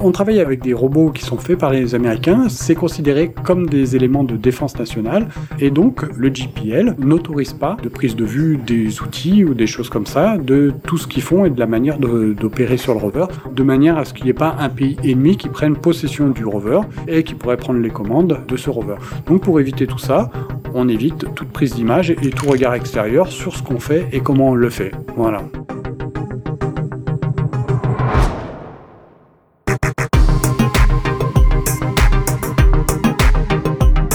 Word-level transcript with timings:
On 0.00 0.12
travaille 0.12 0.38
avec 0.38 0.62
des 0.62 0.74
robots 0.74 1.10
qui 1.10 1.24
sont 1.24 1.38
faits 1.38 1.58
par 1.58 1.72
les 1.72 1.96
Américains. 1.96 2.48
C'est 2.48 2.76
considéré 2.76 3.32
comme 3.32 3.66
des 3.68 3.96
éléments 3.96 4.22
de 4.22 4.36
défense 4.36 4.78
nationale. 4.78 5.26
Et 5.58 5.70
donc, 5.70 6.02
le 6.16 6.28
GPL 6.28 6.94
n'autorise 6.98 7.52
pas 7.52 7.76
de 7.82 7.88
prise 7.88 8.14
de 8.14 8.24
vue 8.24 8.58
des 8.58 9.02
outils 9.02 9.44
ou 9.44 9.54
des 9.54 9.66
choses 9.66 9.88
comme 9.88 10.06
ça, 10.06 10.38
de 10.38 10.72
tout 10.86 10.98
ce 10.98 11.08
qu'ils 11.08 11.22
font 11.22 11.44
et 11.44 11.50
de 11.50 11.58
la 11.58 11.66
manière 11.66 11.98
d'opérer 11.98 12.76
sur 12.76 12.94
le 12.94 13.00
rover, 13.00 13.24
de 13.52 13.62
manière 13.64 13.98
à 13.98 14.04
ce 14.04 14.14
qu'il 14.14 14.24
n'y 14.24 14.30
ait 14.30 14.34
pas 14.34 14.54
un 14.60 14.68
pays 14.68 14.96
ennemi 15.02 15.36
qui 15.36 15.48
prenne 15.48 15.76
possession 15.76 16.30
du 16.30 16.44
rover 16.44 16.80
et 17.08 17.24
qui 17.24 17.34
pourrait 17.34 17.56
prendre 17.56 17.80
les 17.80 17.90
commandes 17.90 18.38
de 18.46 18.56
ce 18.56 18.70
rover. 18.70 18.96
Donc, 19.26 19.42
pour 19.42 19.58
éviter 19.58 19.88
tout 19.88 19.98
ça, 19.98 20.30
on 20.74 20.88
évite 20.88 21.34
toute 21.34 21.48
prise 21.48 21.74
d'image 21.74 22.10
et 22.10 22.30
tout 22.30 22.46
regard 22.46 22.74
extérieur 22.74 23.32
sur 23.32 23.56
ce 23.56 23.64
qu'on 23.64 23.80
fait 23.80 24.06
et 24.12 24.20
comment 24.20 24.50
on 24.50 24.54
le 24.54 24.70
fait. 24.70 24.92
Voilà. 25.16 25.42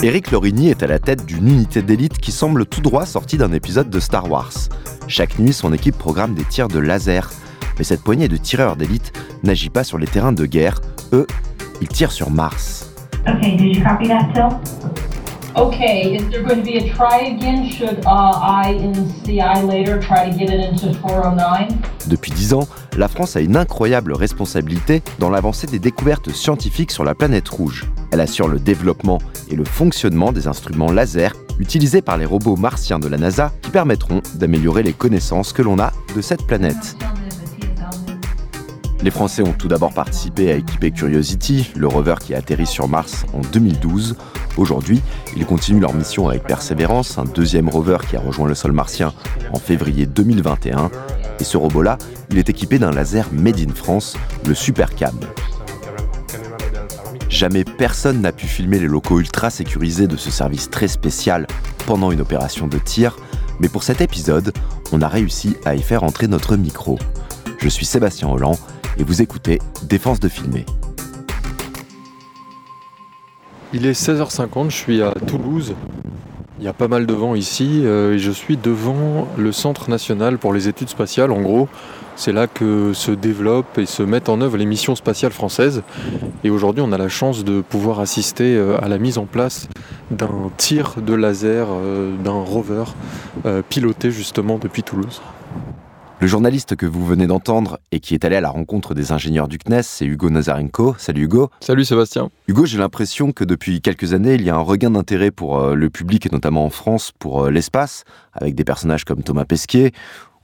Eric 0.03 0.31
Lorini 0.31 0.69
est 0.69 0.83
à 0.83 0.87
la 0.87 0.99
tête 0.99 1.25
d'une 1.25 1.47
unité 1.47 1.81
d'élite 1.81 2.17
qui 2.17 2.33
semble 2.33 2.65
tout 2.65 2.81
droit 2.81 3.05
sortie 3.05 3.37
d'un 3.37 3.53
épisode 3.53 3.89
de 3.89 4.01
Star 4.01 4.29
Wars. 4.29 4.51
Chaque 5.07 5.39
nuit, 5.39 5.53
son 5.53 5.71
équipe 5.71 5.97
programme 5.97 6.33
des 6.33 6.43
tirs 6.43 6.67
de 6.67 6.77
laser. 6.77 7.31
Mais 7.77 7.85
cette 7.85 8.03
poignée 8.03 8.27
de 8.27 8.35
tireurs 8.35 8.75
d'élite 8.75 9.13
n'agit 9.43 9.69
pas 9.69 9.85
sur 9.85 9.97
les 9.97 10.05
terrains 10.05 10.33
de 10.33 10.45
guerre. 10.45 10.81
Eux, 11.13 11.25
ils 11.79 11.87
tirent 11.87 12.11
sur 12.11 12.31
Mars. 12.31 12.91
Did 13.41 13.61
you 13.61 13.81
copy 13.81 14.09
that? 14.09 14.59
Okay, 15.55 16.15
is 16.15 16.27
there 16.31 16.41
going 16.41 16.63
to 16.63 16.65
be 16.65 16.77
a 16.77 16.93
try 16.95 17.27
again? 17.27 17.69
Should 17.69 18.03
uh, 18.07 18.09
I 18.09 18.71
in 18.71 18.93
CI 19.23 19.61
later 19.61 19.99
try 19.99 20.27
to 20.27 20.35
get 20.35 20.49
it 20.49 20.59
into 20.59 20.91
409? 20.95 21.79
Depuis 22.07 22.31
10 22.31 22.55
ans, 22.55 22.67
la 22.97 23.07
France 23.07 23.35
a 23.35 23.41
une 23.41 23.55
incroyable 23.55 24.13
responsabilité 24.13 25.03
dans 25.19 25.29
l'avancée 25.29 25.67
des 25.67 25.77
découvertes 25.77 26.31
scientifiques 26.31 26.89
sur 26.89 27.03
la 27.03 27.13
planète 27.13 27.47
rouge. 27.49 27.85
Elle 28.11 28.21
assure 28.21 28.47
le 28.47 28.57
développement 28.57 29.19
et 29.51 29.55
le 29.55 29.63
fonctionnement 29.63 30.31
des 30.31 30.47
instruments 30.47 30.91
laser 30.91 31.33
utilisés 31.59 32.01
par 32.01 32.17
les 32.17 32.25
robots 32.25 32.55
martiens 32.55 32.97
de 32.97 33.07
la 33.07 33.17
NASA 33.17 33.51
qui 33.61 33.69
permettront 33.69 34.21
d'améliorer 34.33 34.81
les 34.81 34.93
connaissances 34.93 35.53
que 35.53 35.61
l'on 35.61 35.77
a 35.77 35.91
de 36.15 36.21
cette 36.21 36.47
planète. 36.47 36.97
Les 39.03 39.11
Français 39.11 39.43
ont 39.43 39.51
tout 39.51 39.67
d'abord 39.67 39.93
participé 39.93 40.49
à 40.49 40.55
équiper 40.55 40.91
Curiosity, 40.91 41.73
le 41.75 41.87
rover 41.87 42.15
qui 42.21 42.33
a 42.33 42.37
atterri 42.37 42.65
sur 42.65 42.87
Mars 42.87 43.25
en 43.33 43.41
2012. 43.41 44.15
Aujourd'hui, 44.55 45.01
ils 45.35 45.45
continuent 45.45 45.81
leur 45.81 45.93
mission 45.93 46.29
avec 46.29 46.43
Perseverance, 46.43 47.17
un 47.17 47.25
deuxième 47.25 47.67
rover 47.67 47.97
qui 48.09 48.15
a 48.15 48.21
rejoint 48.21 48.47
le 48.47 48.55
sol 48.55 48.71
martien 48.71 49.13
en 49.51 49.59
février 49.59 50.05
2021. 50.05 50.89
Et 51.41 51.43
ce 51.43 51.57
robot-là, 51.57 51.97
il 52.29 52.37
est 52.37 52.49
équipé 52.49 52.79
d'un 52.79 52.91
laser 52.91 53.27
made 53.33 53.59
in 53.59 53.73
France, 53.75 54.15
le 54.47 54.55
Supercam. 54.55 55.19
Jamais 57.27 57.65
personne 57.65 58.21
n'a 58.21 58.31
pu 58.31 58.47
filmer 58.47 58.79
les 58.79 58.87
locaux 58.87 59.19
ultra 59.19 59.49
sécurisés 59.49 60.07
de 60.07 60.15
ce 60.15 60.31
service 60.31 60.69
très 60.69 60.87
spécial 60.87 61.45
pendant 61.87 62.13
une 62.13 62.21
opération 62.21 62.67
de 62.67 62.77
tir, 62.77 63.17
mais 63.59 63.67
pour 63.67 63.83
cet 63.83 63.99
épisode, 63.99 64.53
on 64.93 65.01
a 65.01 65.09
réussi 65.09 65.57
à 65.65 65.75
y 65.75 65.81
faire 65.81 66.03
entrer 66.03 66.27
notre 66.27 66.55
micro. 66.55 66.97
Je 67.57 67.67
suis 67.67 67.85
Sébastien 67.85 68.29
Holland 68.29 68.57
et 68.97 69.03
vous 69.03 69.21
écoutez 69.21 69.59
Défense 69.83 70.19
de 70.19 70.29
filmer. 70.29 70.65
Il 73.73 73.85
est 73.85 73.99
16h50, 73.99 74.69
je 74.69 74.75
suis 74.75 75.01
à 75.01 75.11
Toulouse. 75.11 75.75
Il 76.59 76.65
y 76.65 76.67
a 76.67 76.73
pas 76.73 76.87
mal 76.87 77.05
de 77.05 77.13
vent 77.13 77.33
ici 77.35 77.81
euh, 77.83 78.13
et 78.13 78.19
je 78.19 78.31
suis 78.31 78.55
devant 78.55 79.27
le 79.37 79.51
Centre 79.51 79.89
national 79.89 80.37
pour 80.37 80.53
les 80.53 80.67
études 80.67 80.89
spatiales. 80.89 81.31
En 81.31 81.41
gros, 81.41 81.67
c'est 82.15 82.31
là 82.31 82.45
que 82.45 82.93
se 82.93 83.11
développent 83.11 83.79
et 83.79 83.87
se 83.87 84.03
mettent 84.03 84.29
en 84.29 84.39
œuvre 84.41 84.57
les 84.57 84.67
missions 84.67 84.95
spatiales 84.95 85.31
françaises. 85.31 85.81
Et 86.43 86.51
aujourd'hui, 86.51 86.83
on 86.85 86.91
a 86.91 86.97
la 86.97 87.09
chance 87.09 87.43
de 87.43 87.61
pouvoir 87.61 87.99
assister 87.99 88.55
euh, 88.55 88.77
à 88.79 88.87
la 88.87 88.99
mise 88.99 89.17
en 89.17 89.25
place 89.25 89.67
d'un 90.11 90.51
tir 90.57 90.95
de 91.01 91.15
laser 91.15 91.67
euh, 91.71 92.15
d'un 92.23 92.31
rover 92.31 92.83
piloté 93.69 94.11
justement 94.11 94.59
depuis 94.59 94.83
Toulouse. 94.83 95.21
Le 96.23 96.27
journaliste 96.27 96.77
que 96.77 96.85
vous 96.85 97.05
venez 97.05 97.27
d'entendre 97.27 97.79
et 97.91 97.99
qui 97.99 98.13
est 98.13 98.23
allé 98.23 98.37
à 98.37 98.39
la 98.39 98.49
rencontre 98.49 98.93
des 98.93 99.11
ingénieurs 99.11 99.49
du 99.49 99.57
CNES, 99.57 99.83
c'est 99.83 100.05
Hugo 100.05 100.29
Nazarenko. 100.29 100.95
Salut 100.97 101.23
Hugo. 101.23 101.49
Salut 101.59 101.83
Sébastien. 101.83 102.29
Hugo, 102.47 102.65
j'ai 102.65 102.77
l'impression 102.77 103.33
que 103.33 103.43
depuis 103.43 103.81
quelques 103.81 104.13
années, 104.13 104.35
il 104.35 104.41
y 104.43 104.49
a 104.49 104.55
un 104.55 104.61
regain 104.61 104.91
d'intérêt 104.91 105.31
pour 105.31 105.59
euh, 105.59 105.75
le 105.75 105.89
public 105.89 106.25
et 106.25 106.29
notamment 106.31 106.63
en 106.63 106.69
France 106.69 107.11
pour 107.19 107.43
euh, 107.43 107.51
l'espace, 107.51 108.05
avec 108.31 108.55
des 108.55 108.63
personnages 108.63 109.03
comme 109.03 109.21
Thomas 109.21 109.43
Pesquet 109.43 109.91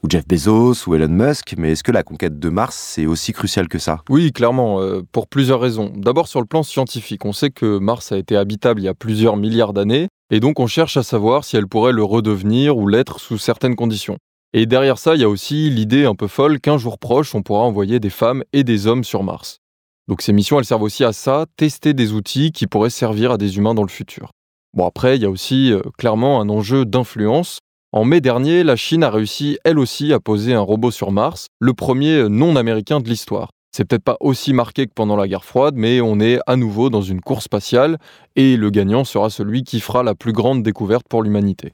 ou 0.03 0.09
Jeff 0.09 0.27
Bezos 0.27 0.85
ou 0.85 0.95
Elon 0.95 1.07
Musk, 1.07 1.55
mais 1.57 1.71
est-ce 1.71 1.83
que 1.83 1.93
la 1.93 2.03
conquête 2.03 2.39
de 2.39 2.49
Mars, 2.49 2.75
c'est 2.75 3.05
aussi 3.05 3.31
crucial 3.31 3.69
que 3.69 3.79
ça? 3.79 4.01
Oui, 4.09 4.33
clairement, 4.33 4.81
euh, 4.81 5.01
pour 5.13 5.27
plusieurs 5.27 5.61
raisons. 5.61 5.93
D'abord 5.95 6.27
sur 6.27 6.41
le 6.41 6.45
plan 6.45 6.61
scientifique, 6.61 7.23
on 7.23 7.31
sait 7.31 7.51
que 7.51 7.77
Mars 7.77 8.11
a 8.11 8.17
été 8.17 8.35
habitable 8.35 8.81
il 8.81 8.83
y 8.83 8.89
a 8.89 8.93
plusieurs 8.93 9.37
milliards 9.37 9.71
d'années, 9.71 10.09
et 10.29 10.41
donc 10.41 10.59
on 10.59 10.67
cherche 10.67 10.97
à 10.97 11.03
savoir 11.03 11.45
si 11.45 11.55
elle 11.55 11.67
pourrait 11.67 11.93
le 11.93 12.03
redevenir 12.03 12.77
ou 12.77 12.89
l'être 12.89 13.21
sous 13.21 13.37
certaines 13.37 13.77
conditions. 13.77 14.17
Et 14.51 14.65
derrière 14.65 14.97
ça, 14.97 15.13
il 15.15 15.21
y 15.21 15.23
a 15.23 15.29
aussi 15.29 15.69
l'idée 15.69 16.05
un 16.05 16.15
peu 16.15 16.27
folle 16.27 16.59
qu'un 16.59 16.79
jour 16.79 16.97
proche, 16.97 17.35
on 17.35 17.43
pourra 17.43 17.61
envoyer 17.61 17.99
des 17.99 18.09
femmes 18.09 18.43
et 18.51 18.63
des 18.63 18.87
hommes 18.87 19.03
sur 19.03 19.21
Mars. 19.21 19.59
Donc 20.07 20.23
ces 20.23 20.33
missions, 20.33 20.57
elles 20.57 20.65
servent 20.65 20.81
aussi 20.81 21.03
à 21.03 21.13
ça, 21.13 21.45
tester 21.55 21.93
des 21.93 22.13
outils 22.13 22.51
qui 22.51 22.65
pourraient 22.65 22.89
servir 22.89 23.31
à 23.31 23.37
des 23.37 23.57
humains 23.57 23.75
dans 23.75 23.83
le 23.83 23.89
futur. 23.89 24.31
Bon 24.75 24.87
après, 24.87 25.17
il 25.17 25.21
y 25.21 25.25
a 25.25 25.29
aussi 25.29 25.71
euh, 25.71 25.81
clairement 25.99 26.41
un 26.41 26.49
enjeu 26.49 26.83
d'influence. 26.83 27.59
En 27.91 28.05
mai 28.05 28.21
dernier, 28.21 28.63
la 28.63 28.75
Chine 28.75 29.03
a 29.03 29.11
réussi 29.11 29.59
elle 29.63 29.77
aussi 29.77 30.13
à 30.13 30.19
poser 30.19 30.55
un 30.55 30.61
robot 30.61 30.89
sur 30.89 31.11
Mars, 31.11 31.45
le 31.59 31.73
premier 31.73 32.15
euh, 32.15 32.27
non 32.27 32.55
américain 32.55 32.99
de 33.01 33.07
l'histoire. 33.07 33.49
C'est 33.71 33.85
peut-être 33.85 34.03
pas 34.03 34.17
aussi 34.19 34.51
marqué 34.53 34.87
que 34.87 34.93
pendant 34.95 35.15
la 35.15 35.27
guerre 35.27 35.45
froide, 35.45 35.75
mais 35.77 36.01
on 36.01 36.19
est 36.19 36.39
à 36.47 36.55
nouveau 36.55 36.89
dans 36.89 37.03
une 37.03 37.21
course 37.21 37.43
spatiale 37.43 37.99
et 38.35 38.57
le 38.57 38.71
gagnant 38.71 39.03
sera 39.03 39.29
celui 39.29 39.63
qui 39.63 39.79
fera 39.79 40.01
la 40.01 40.15
plus 40.15 40.33
grande 40.33 40.63
découverte 40.63 41.05
pour 41.07 41.21
l'humanité. 41.21 41.73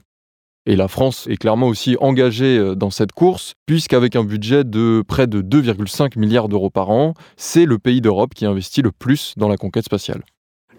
Et 0.67 0.75
la 0.75 0.87
France 0.87 1.27
est 1.29 1.37
clairement 1.37 1.67
aussi 1.67 1.95
engagée 1.99 2.57
euh, 2.57 2.75
dans 2.75 2.89
cette 2.89 3.11
course, 3.11 3.53
puisqu'avec 3.67 4.15
un 4.15 4.23
budget 4.23 4.63
de 4.63 5.03
près 5.07 5.27
de 5.27 5.41
2,5 5.41 6.17
milliards 6.17 6.49
d'euros 6.49 6.71
par 6.71 6.89
an, 6.89 7.13
c'est 7.37 7.65
le 7.65 7.77
pays 7.77 8.01
d'Europe 8.01 8.33
qui 8.33 8.47
investit 8.47 8.81
le 8.81 8.91
plus 8.91 9.35
dans 9.37 9.47
la 9.47 9.57
conquête 9.57 9.85
spatiale. 9.85 10.23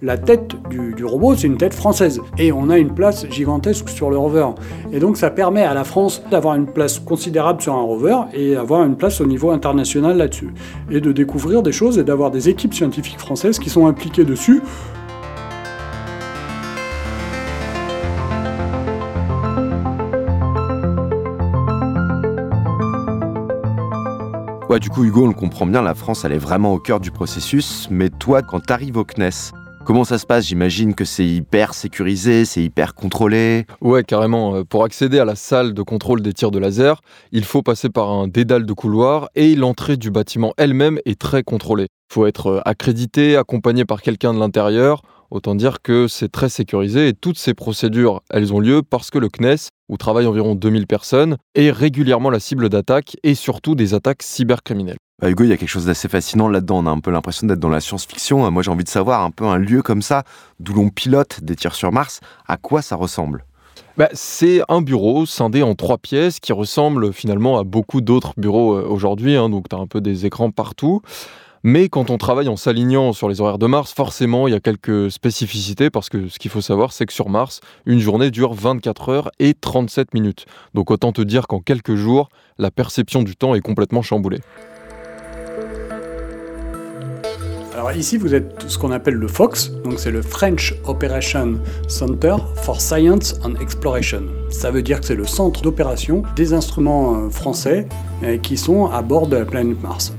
La 0.02 0.18
tête 0.18 0.56
du, 0.68 1.04
robot, 1.06 1.36
c'est 1.36 1.46
une 1.46 1.56
tête 1.56 1.72
française. 1.72 2.20
Et 2.36 2.52
on 2.52 2.68
a 2.68 2.76
une 2.76 2.92
place 2.92 3.26
gigantesque 3.30 3.88
sur 3.88 4.10
le 4.10 4.18
rover. 4.18 4.48
Et 4.92 4.98
donc 4.98 5.16
ça 5.16 5.30
permet 5.30 5.62
à 5.62 5.72
la 5.72 5.84
France 5.84 6.22
d'avoir 6.30 6.54
une 6.54 6.66
place 6.66 6.98
considérable 6.98 7.62
sur 7.62 7.72
un 7.72 7.80
rover 7.80 8.18
et 8.34 8.56
avoir 8.56 8.84
une 8.84 8.96
place 8.96 9.22
au 9.22 9.26
niveau 9.26 9.52
international 9.52 10.18
là-dessus. 10.18 10.52
Et 10.90 11.00
de 11.00 11.12
découvrir 11.12 11.62
des 11.62 11.72
choses 11.72 11.96
et 11.96 12.04
d'avoir 12.04 12.30
des 12.30 12.50
équipes 12.50 12.74
scientifiques 12.74 13.18
françaises 13.18 13.58
qui 13.58 13.70
sont 13.70 13.86
impliquées 13.86 14.24
dessus 14.24 14.60
Ouais, 24.76 24.80
du 24.80 24.90
coup, 24.90 25.04
Hugo, 25.04 25.24
on 25.24 25.28
le 25.28 25.32
comprend 25.32 25.64
bien, 25.64 25.80
la 25.80 25.94
France, 25.94 26.26
elle 26.26 26.32
est 26.32 26.38
vraiment 26.38 26.74
au 26.74 26.78
cœur 26.78 27.00
du 27.00 27.10
processus. 27.10 27.88
Mais 27.90 28.10
toi, 28.10 28.42
quand 28.42 28.60
tu 28.60 28.74
arrives 28.74 28.98
au 28.98 29.04
CNES, 29.04 29.54
Comment 29.86 30.02
ça 30.02 30.18
se 30.18 30.26
passe? 30.26 30.48
J'imagine 30.48 30.96
que 30.96 31.04
c'est 31.04 31.24
hyper 31.24 31.72
sécurisé, 31.72 32.44
c'est 32.44 32.60
hyper 32.60 32.96
contrôlé. 32.96 33.66
Ouais, 33.80 34.02
carrément. 34.02 34.56
Euh, 34.56 34.64
pour 34.64 34.82
accéder 34.82 35.20
à 35.20 35.24
la 35.24 35.36
salle 35.36 35.74
de 35.74 35.82
contrôle 35.82 36.22
des 36.22 36.32
tirs 36.32 36.50
de 36.50 36.58
laser, 36.58 37.00
il 37.30 37.44
faut 37.44 37.62
passer 37.62 37.88
par 37.88 38.10
un 38.10 38.26
dédale 38.26 38.66
de 38.66 38.72
couloir 38.72 39.28
et 39.36 39.54
l'entrée 39.54 39.96
du 39.96 40.10
bâtiment 40.10 40.54
elle-même 40.56 40.98
est 41.06 41.20
très 41.20 41.44
contrôlée. 41.44 41.86
Il 42.10 42.14
faut 42.14 42.26
être 42.26 42.46
euh, 42.48 42.60
accrédité, 42.64 43.36
accompagné 43.36 43.84
par 43.84 44.02
quelqu'un 44.02 44.34
de 44.34 44.40
l'intérieur. 44.40 45.02
Autant 45.30 45.54
dire 45.54 45.82
que 45.82 46.08
c'est 46.08 46.30
très 46.30 46.48
sécurisé 46.48 47.08
et 47.08 47.12
toutes 47.12 47.38
ces 47.38 47.54
procédures, 47.54 48.22
elles 48.30 48.52
ont 48.52 48.60
lieu 48.60 48.82
parce 48.82 49.10
que 49.10 49.18
le 49.18 49.28
CNES, 49.28 49.68
où 49.88 49.96
travaillent 49.96 50.26
environ 50.26 50.54
2000 50.54 50.86
personnes, 50.86 51.36
est 51.54 51.70
régulièrement 51.70 52.30
la 52.30 52.40
cible 52.40 52.68
d'attaques 52.68 53.16
et 53.22 53.34
surtout 53.34 53.74
des 53.74 53.94
attaques 53.94 54.22
cybercriminelles. 54.22 54.98
Bah, 55.20 55.30
Hugo, 55.30 55.44
il 55.44 55.50
y 55.50 55.52
a 55.52 55.56
quelque 55.56 55.68
chose 55.68 55.86
d'assez 55.86 56.08
fascinant 56.08 56.48
là-dedans. 56.48 56.84
On 56.84 56.86
a 56.86 56.90
un 56.90 57.00
peu 57.00 57.10
l'impression 57.10 57.46
d'être 57.46 57.58
dans 57.58 57.70
la 57.70 57.80
science-fiction. 57.80 58.50
Moi, 58.50 58.62
j'ai 58.62 58.70
envie 58.70 58.84
de 58.84 58.88
savoir 58.88 59.22
un 59.22 59.30
peu 59.30 59.44
un 59.44 59.56
lieu 59.56 59.82
comme 59.82 60.02
ça, 60.02 60.24
d'où 60.60 60.74
l'on 60.74 60.90
pilote 60.90 61.42
des 61.42 61.56
tirs 61.56 61.74
sur 61.74 61.90
Mars, 61.90 62.20
à 62.46 62.56
quoi 62.56 62.82
ça 62.82 62.96
ressemble? 62.96 63.44
Bah, 63.96 64.10
c'est 64.12 64.60
un 64.68 64.82
bureau 64.82 65.24
scindé 65.24 65.62
en 65.62 65.74
trois 65.74 65.96
pièces 65.96 66.38
qui 66.38 66.52
ressemble 66.52 67.14
finalement 67.14 67.58
à 67.58 67.64
beaucoup 67.64 68.02
d'autres 68.02 68.34
bureaux 68.36 68.74
euh, 68.74 68.86
aujourd'hui. 68.86 69.36
Hein. 69.36 69.48
donc, 69.48 69.70
tu 69.70 69.74
as 69.76 69.78
un 69.78 69.86
peu 69.86 70.02
des 70.02 70.26
écrans 70.26 70.50
partout. 70.50 71.00
Mais 71.68 71.88
quand 71.88 72.10
on 72.10 72.16
travaille 72.16 72.46
en 72.46 72.54
s'alignant 72.54 73.12
sur 73.12 73.28
les 73.28 73.40
horaires 73.40 73.58
de 73.58 73.66
Mars, 73.66 73.92
forcément, 73.92 74.46
il 74.46 74.52
y 74.52 74.54
a 74.54 74.60
quelques 74.60 75.10
spécificités 75.10 75.90
parce 75.90 76.08
que 76.08 76.28
ce 76.28 76.38
qu'il 76.38 76.48
faut 76.48 76.60
savoir, 76.60 76.92
c'est 76.92 77.06
que 77.06 77.12
sur 77.12 77.28
Mars, 77.28 77.58
une 77.86 77.98
journée 77.98 78.30
dure 78.30 78.54
24 78.54 79.08
heures 79.08 79.30
et 79.40 79.52
37 79.52 80.14
minutes. 80.14 80.46
Donc 80.74 80.92
autant 80.92 81.10
te 81.10 81.22
dire 81.22 81.48
qu'en 81.48 81.58
quelques 81.58 81.96
jours, 81.96 82.28
la 82.58 82.70
perception 82.70 83.24
du 83.24 83.34
temps 83.34 83.56
est 83.56 83.62
complètement 83.62 84.00
chamboulée. 84.00 84.38
Alors 87.74 87.90
ici, 87.90 88.16
vous 88.16 88.32
êtes 88.32 88.66
ce 88.68 88.78
qu'on 88.78 88.92
appelle 88.92 89.14
le 89.14 89.26
FOX, 89.26 89.72
donc 89.82 89.98
c'est 89.98 90.12
le 90.12 90.22
French 90.22 90.72
Operation 90.84 91.54
Center 91.88 92.36
for 92.62 92.80
Science 92.80 93.40
and 93.42 93.56
Exploration. 93.56 94.22
Ça 94.50 94.70
veut 94.70 94.82
dire 94.82 95.00
que 95.00 95.06
c'est 95.06 95.16
le 95.16 95.26
centre 95.26 95.62
d'opération 95.62 96.22
des 96.36 96.52
instruments 96.52 97.16
euh, 97.16 97.28
français 97.28 97.88
euh, 98.22 98.38
qui 98.38 98.56
sont 98.56 98.86
à 98.86 99.02
bord 99.02 99.26
de 99.26 99.36
la 99.36 99.44
planète 99.44 99.82
Mars. 99.82 100.12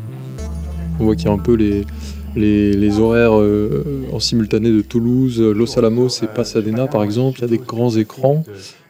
On 1.00 1.06
voit 1.06 1.16
qu'il 1.16 1.26
y 1.26 1.30
a 1.30 1.34
un 1.34 1.38
peu 1.38 1.54
les, 1.54 1.86
les, 2.36 3.00
horaires 3.00 3.40
euh, 3.40 4.06
en 4.12 4.20
simultané 4.20 4.70
de 4.72 4.82
Toulouse, 4.82 5.42
Los 5.42 5.78
Alamos 5.78 6.10
et 6.24 6.28
Pasadena 6.28 6.88
par 6.88 7.04
exemple. 7.04 7.40
Il 7.40 7.42
y 7.42 7.46
a 7.46 7.48
des 7.48 7.58
grands 7.58 7.96
écrans. 7.96 8.44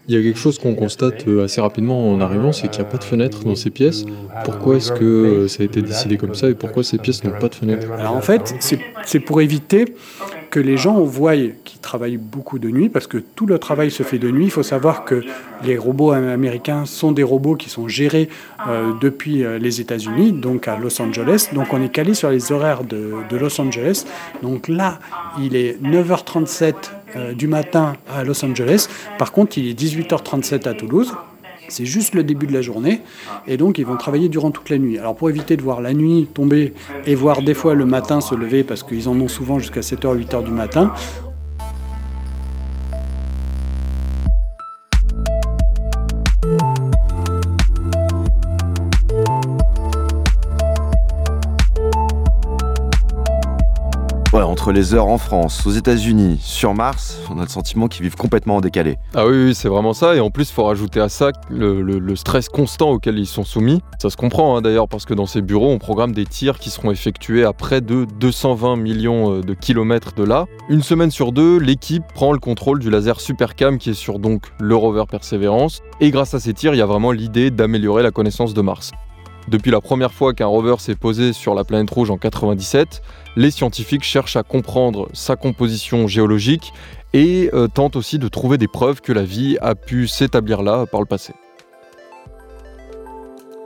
Il 0.10 0.16
y 0.16 0.18
a 0.18 0.24
quelque 0.24 0.40
chose 0.40 0.58
qu'on 0.58 0.74
constate 0.74 1.28
euh, 1.28 1.44
assez 1.44 1.60
rapidement 1.60 2.10
en 2.10 2.22
arrivant, 2.22 2.54
c'est 2.54 2.70
qu'il 2.70 2.82
n'y 2.82 2.88
a 2.88 2.90
pas 2.90 2.98
de 2.98 3.04
fenêtre 3.04 3.44
dans 3.44 3.56
ces 3.56 3.70
pièces. 3.70 4.06
Pourquoi 4.46 4.78
est-ce 4.78 4.94
que 4.94 5.04
euh, 5.04 5.48
ça 5.50 5.64
a 5.64 5.66
été 5.66 5.82
décidé 5.82 6.16
comme 6.16 6.34
ça 6.34 6.50
et 6.50 6.54
pourquoi 6.54 6.84
ces 6.84 6.98
pièces 6.98 7.26
n'ont 7.26 7.38
pas 7.38 7.50
de 7.50 7.56
fenêtre 7.56 7.88
en 8.08 8.22
fait, 8.22 8.56
c'est 9.06 9.20
pour 9.20 9.42
éviter 9.42 9.86
les 10.60 10.78
gens 10.78 11.02
voient 11.02 11.36
qu'ils 11.36 11.80
travaillent 11.82 12.18
beaucoup 12.18 12.60
de 12.60 12.70
nuit, 12.70 12.90
parce 12.90 13.08
que 13.08 13.18
tout 13.18 13.46
le 13.46 13.60
travail 13.60 13.92
se 13.92 14.04
fait 14.04 14.20
de 14.20 14.30
nuit. 14.30 14.46
Il 14.46 14.52
faut 14.52 14.64
savoir 14.64 15.06
que 15.06 15.24
les 15.64 15.78
robots 15.78 16.12
américains 16.12 16.86
sont 16.86 17.12
des 17.12 17.24
robots 17.24 17.56
qui 17.56 17.70
sont 17.70 17.88
gérés 17.88 18.30
euh, 18.68 18.92
depuis 19.02 19.44
euh, 19.44 19.58
les 19.58 19.82
États-Unis, 19.82 20.32
donc 20.32 20.68
à 20.68 20.78
Los 20.78 21.02
Angeles. 21.02 21.50
Donc 21.54 21.74
on 21.74 21.82
est 21.82 21.90
calé 21.90 22.14
sur 22.14 22.30
les 22.30 22.52
horaires 22.52 22.84
de, 22.84 23.14
de 23.30 23.38
Los 23.38 23.60
Angeles. 23.60 24.06
Donc 24.42 24.68
là, 24.68 25.00
il 25.40 25.56
est 25.56 25.82
9h37 25.84 26.74
euh, 27.16 27.34
du 27.34 27.48
matin 27.48 27.94
à 28.14 28.24
Los 28.24 28.44
Angeles. 28.44 28.88
Par 29.18 29.32
contre, 29.32 29.58
il 29.58 29.70
est 29.70 29.80
18h37 29.80 30.68
à 30.68 30.74
Toulouse. 30.74 31.14
C'est 31.70 31.86
juste 31.86 32.16
le 32.16 32.24
début 32.24 32.48
de 32.48 32.54
la 32.54 32.62
journée. 32.62 33.02
Et 33.48 33.58
donc, 33.58 33.78
ils 33.78 33.86
vont 33.86 33.98
travailler 33.98 34.30
durant 34.30 34.52
toute 34.52 34.70
la 34.70 34.78
nuit. 34.78 34.98
Alors, 34.98 35.16
pour 35.16 35.30
éviter 35.30 35.58
de 35.58 35.62
voir 35.62 35.82
la 35.82 35.94
nuit 35.94 36.28
tomber 36.34 36.74
et 37.06 37.16
voir 37.16 37.42
des 37.42 37.54
fois 37.54 37.74
le 37.74 37.86
matin 37.86 38.22
se 38.22 38.36
lever, 38.36 38.64
parce 38.64 38.84
qu'ils 38.84 39.10
en 39.10 39.20
ont 39.20 39.28
souvent 39.28 39.60
jusqu'à 39.60 39.82
7h, 39.82 40.18
8h 40.18 40.44
du 40.44 40.52
matin, 40.52 40.94
les 54.72 54.94
heures 54.94 55.08
en 55.08 55.18
France, 55.18 55.66
aux 55.66 55.72
États-Unis, 55.72 56.40
sur 56.42 56.74
Mars, 56.74 57.20
on 57.30 57.40
a 57.40 57.44
le 57.44 57.50
sentiment 57.50 57.88
qu'ils 57.88 58.04
vivent 58.04 58.16
complètement 58.16 58.58
en 58.58 58.62
décalé. 58.62 58.98
Ah 59.16 59.28
oui, 59.28 59.54
c'est 59.56 59.70
vraiment 59.70 59.94
ça. 59.94 60.16
Et 60.16 60.20
en 60.20 60.30
plus, 60.30 60.50
il 60.50 60.54
faut 60.54 60.66
rajouter 60.66 61.00
à 61.00 61.10
ça 61.10 61.32
le 61.50 62.16
stress 62.16 62.50
constant 62.50 62.92
auquel 62.92 63.18
ils 63.18 63.26
sont 63.26 63.44
soumis. 63.44 63.82
Ça 64.00 64.12
se 64.12 64.18
comprend 64.18 64.56
hein, 64.56 64.62
d'ailleurs, 64.62 64.88
parce 64.88 65.06
que 65.06 65.14
dans 65.16 65.26
ces 65.26 65.42
bureaux, 65.42 65.72
on 65.72 65.80
programme 65.80 66.12
des 66.12 66.26
tirs 66.26 66.60
qui 66.60 66.70
seront 66.70 66.92
effectués 66.92 67.44
à 67.44 67.54
près 67.54 67.82
de 67.82 68.06
220 68.20 68.76
millions 68.76 69.34
euh, 69.34 69.42
de 69.42 69.54
kilomètres 69.54 70.14
de 70.14 70.24
là. 70.24 70.46
Une 70.70 70.84
semaine 70.84 71.12
sur 71.12 71.32
deux, 71.32 71.58
l'équipe 71.58 72.04
prend 72.14 72.32
le 72.32 72.40
contrôle 72.40 72.80
du 72.80 72.90
laser 72.90 73.20
Supercam 73.20 73.78
qui 73.78 73.92
est 73.92 73.94
sur 73.94 74.20
donc 74.20 74.52
le 74.60 74.76
rover 74.76 75.06
Perseverance. 75.10 75.82
Et 76.00 76.12
grâce 76.12 76.34
à 76.34 76.40
ces 76.40 76.54
tirs, 76.54 76.74
il 76.76 76.78
y 76.78 76.82
a 76.82 76.86
vraiment 76.86 77.12
l'idée 77.12 77.50
d'améliorer 77.50 78.04
la 78.04 78.12
connaissance 78.12 78.54
de 78.54 78.62
Mars. 78.62 78.92
Depuis 79.48 79.72
la 79.72 79.80
première 79.80 80.12
fois 80.12 80.34
qu'un 80.34 80.46
rover 80.46 80.76
s'est 80.78 80.96
posé 80.96 81.32
sur 81.32 81.56
la 81.56 81.64
planète 81.64 81.90
rouge 81.90 82.12
en 82.12 82.18
97, 82.18 83.02
les 83.38 83.50
scientifiques 83.50 84.04
cherchent 84.04 84.36
à 84.36 84.44
comprendre 84.44 85.08
sa 85.14 85.38
composition 85.38 86.06
géologique 86.06 86.74
et 87.14 87.50
euh, 87.54 87.70
tentent 87.70 87.96
aussi 87.96 88.20
de 88.20 88.28
trouver 88.28 88.58
des 88.58 88.68
preuves 88.68 89.00
que 89.00 89.14
la 89.14 89.24
vie 89.24 89.58
a 89.62 89.74
pu 89.74 90.10
s'établir 90.10 90.64
là 90.64 90.86
par 90.86 91.00
le 91.00 91.06
passé. 91.06 91.34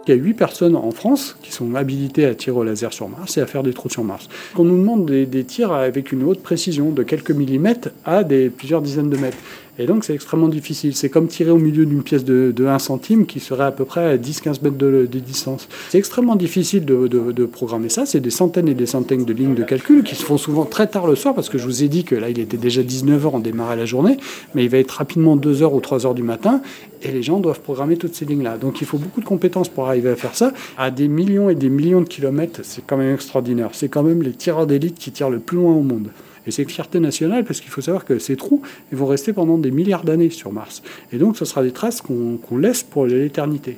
il 0.08 0.10
y 0.10 0.20
a 0.20 0.22
8 0.22 0.34
personnes 0.34 0.76
en 0.76 0.92
France 0.92 1.38
qui 1.42 1.52
sont 1.52 1.74
habilitées 1.76 2.26
à 2.26 2.36
tirer 2.36 2.58
au 2.58 2.64
laser 2.64 2.92
sur 2.92 3.08
Mars 3.08 3.38
et 3.38 3.42
à 3.42 3.46
faire 3.46 3.64
des 3.64 3.74
trous 3.74 3.90
sur 3.90 4.04
Mars. 4.04 4.28
On 4.58 4.64
nous 4.64 4.78
demande 4.78 5.06
des, 5.06 5.26
des 5.26 5.44
tirs 5.44 5.72
avec 5.72 6.12
une 6.12 6.24
haute 6.24 6.44
précision, 6.44 6.92
de 6.92 7.04
quelques 7.04 7.32
millimètres 7.32 7.90
à 8.04 8.24
des, 8.24 8.50
plusieurs 8.50 8.82
dizaines 8.82 9.10
de 9.10 9.18
mètres. 9.18 9.38
Et 9.82 9.88
donc 9.88 10.04
c'est 10.04 10.14
extrêmement 10.14 10.48
difficile. 10.48 10.96
C'est 10.96 11.10
comme 11.10 11.28
tirer 11.28 11.50
au 11.50 11.58
milieu 11.58 11.88
d'une 11.88 12.04
pièce 12.04 12.24
de, 12.24 12.54
de 12.56 12.66
1 12.68 12.78
centime 12.78 13.26
qui 13.26 13.40
serait 13.40 13.64
à 13.64 13.72
peu 13.72 13.84
près 13.84 14.06
à 14.12 14.16
10-15 14.18 14.62
mètres 14.64 14.78
de, 14.78 15.06
distance. 15.08 15.68
C'est 15.90 15.98
extrêmement 15.98 16.36
difficile 16.36 16.86
de, 16.86 17.08
de- 17.08 17.32
de 17.32 17.46
programmer 17.46 17.90
ça. 17.90 18.06
C'est 18.06 18.20
des 18.20 18.30
centaines 18.30 18.68
et 18.68 18.76
des 18.76 18.86
centaines 18.86 19.26
de 19.26 19.34
lignes 19.34 19.56
de 19.56 19.64
calcul 19.64 20.04
qui 20.04 20.14
se 20.14 20.24
font 20.24 20.38
souvent 20.38 20.66
très 20.66 20.86
tard 20.86 21.08
le 21.08 21.16
soir 21.16 21.34
parce 21.34 21.50
que 21.50 21.58
je 21.58 21.66
vous 21.66 21.82
ai 21.84 21.88
dit 21.88 22.04
que 22.04 22.14
là 22.14 22.30
il 22.30 22.38
était 22.40 22.58
déjà 22.58 22.84
19h, 22.84 23.32
on 23.34 23.40
démarrait 23.40 23.76
la 23.76 23.86
journée, 23.86 24.18
mais 24.54 24.64
il 24.64 24.70
va 24.70 24.78
être 24.78 24.92
rapidement 24.92 25.36
2h 25.36 25.64
ou 25.74 25.80
3h 25.80 26.14
du 26.14 26.22
matin 26.24 26.62
et 27.02 27.12
les 27.12 27.24
gens 27.24 27.40
doivent 27.40 27.62
programmer 27.62 27.98
toutes 27.98 28.14
ces 28.14 28.26
lignes-là. 28.26 28.58
Donc 28.60 28.82
il 28.82 28.86
faut 28.88 29.00
beaucoup 29.00 29.20
de 29.22 29.26
compétences 29.26 29.70
pour 29.70 29.88
arriver 29.88 30.10
à 30.10 30.16
faire 30.16 30.36
ça. 30.36 30.54
À 30.78 30.92
des 30.92 31.08
millions 31.08 31.50
et 31.50 31.56
des 31.56 31.70
millions 31.70 32.02
de 32.02 32.08
kilomètres, 32.08 32.60
c'est 32.64 32.86
quand 32.86 32.98
même 32.98 33.16
extraordinaire. 33.16 33.70
C'est 33.74 33.90
quand 33.90 34.04
même 34.04 34.22
les 34.22 34.34
tireurs 34.34 34.68
d'élite 34.68 35.00
qui 35.00 35.12
tirent 35.12 35.32
le 35.32 35.40
plus 35.40 35.58
loin 35.58 35.74
au 35.74 35.82
monde. 35.82 36.10
Et 36.46 36.52
c'est 36.52 36.64
une 36.64 36.70
fierté 36.70 37.00
nationale 37.00 37.44
parce 37.44 37.62
qu'il 37.62 37.70
faut 37.70 37.82
savoir 37.82 38.06
que 38.06 38.20
ces 38.20 38.36
trous, 38.36 38.62
ils 38.92 38.98
vont 38.98 39.06
rester 39.06 39.34
pendant 39.34 39.58
des 39.58 39.72
milliards 39.72 40.04
d'années 40.04 40.30
sur 40.30 40.52
Mars. 40.52 40.82
Et 41.12 41.18
donc 41.18 41.38
ce 41.38 41.46
sera 41.46 41.64
des 41.64 41.72
traces 41.72 42.02
qu'on 42.02 42.58
laisse 42.58 42.84
pour 42.84 43.06
l'éternité. 43.06 43.78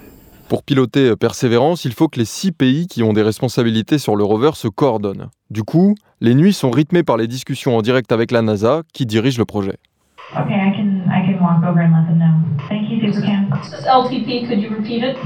Pour 0.50 0.64
piloter 0.64 1.10
euh, 1.10 1.16
Persévérance, 1.16 1.86
il 1.86 1.94
faut 1.94 2.08
que 2.08 2.20
les 2.20 2.26
six 2.26 2.52
pays 2.52 2.88
qui 2.88 3.02
ont 3.02 3.14
des 3.14 3.22
responsabilités 3.22 3.98
sur 3.98 4.16
le 4.16 4.24
rover 4.24 4.52
se 4.54 4.68
coordonnent. 4.68 5.30
Du 5.50 5.64
coup, 5.64 5.96
les 6.22 6.36
nuits 6.36 6.54
sont 6.54 6.70
rythmées 6.70 7.04
par 7.04 7.18
les 7.18 7.28
discussions 7.28 7.78
en 7.78 7.82
direct 7.82 8.12
avec 8.12 8.32
la 8.32 8.42
NASA 8.42 8.84
qui 8.94 9.06
dirige 9.06 9.38
le 9.38 9.46
projet. 9.46 9.78
Okay, 10.36 10.54
I 10.54 10.72
can 10.76 11.04
I 11.10 11.26
can 11.26 11.44
walk 11.44 11.64
over 11.64 11.82
and 11.82 11.92
let 11.92 12.08
them 12.08 12.20
know. 12.20 12.68
Thank 12.70 12.90
you, 12.90 13.00
Supercam. 13.02 13.50
This 13.62 13.80
is 13.80 13.86
LTP, 13.86 14.48
could 14.48 14.62
you 14.62 14.70
repeat 14.70 15.04
it? 15.04 15.18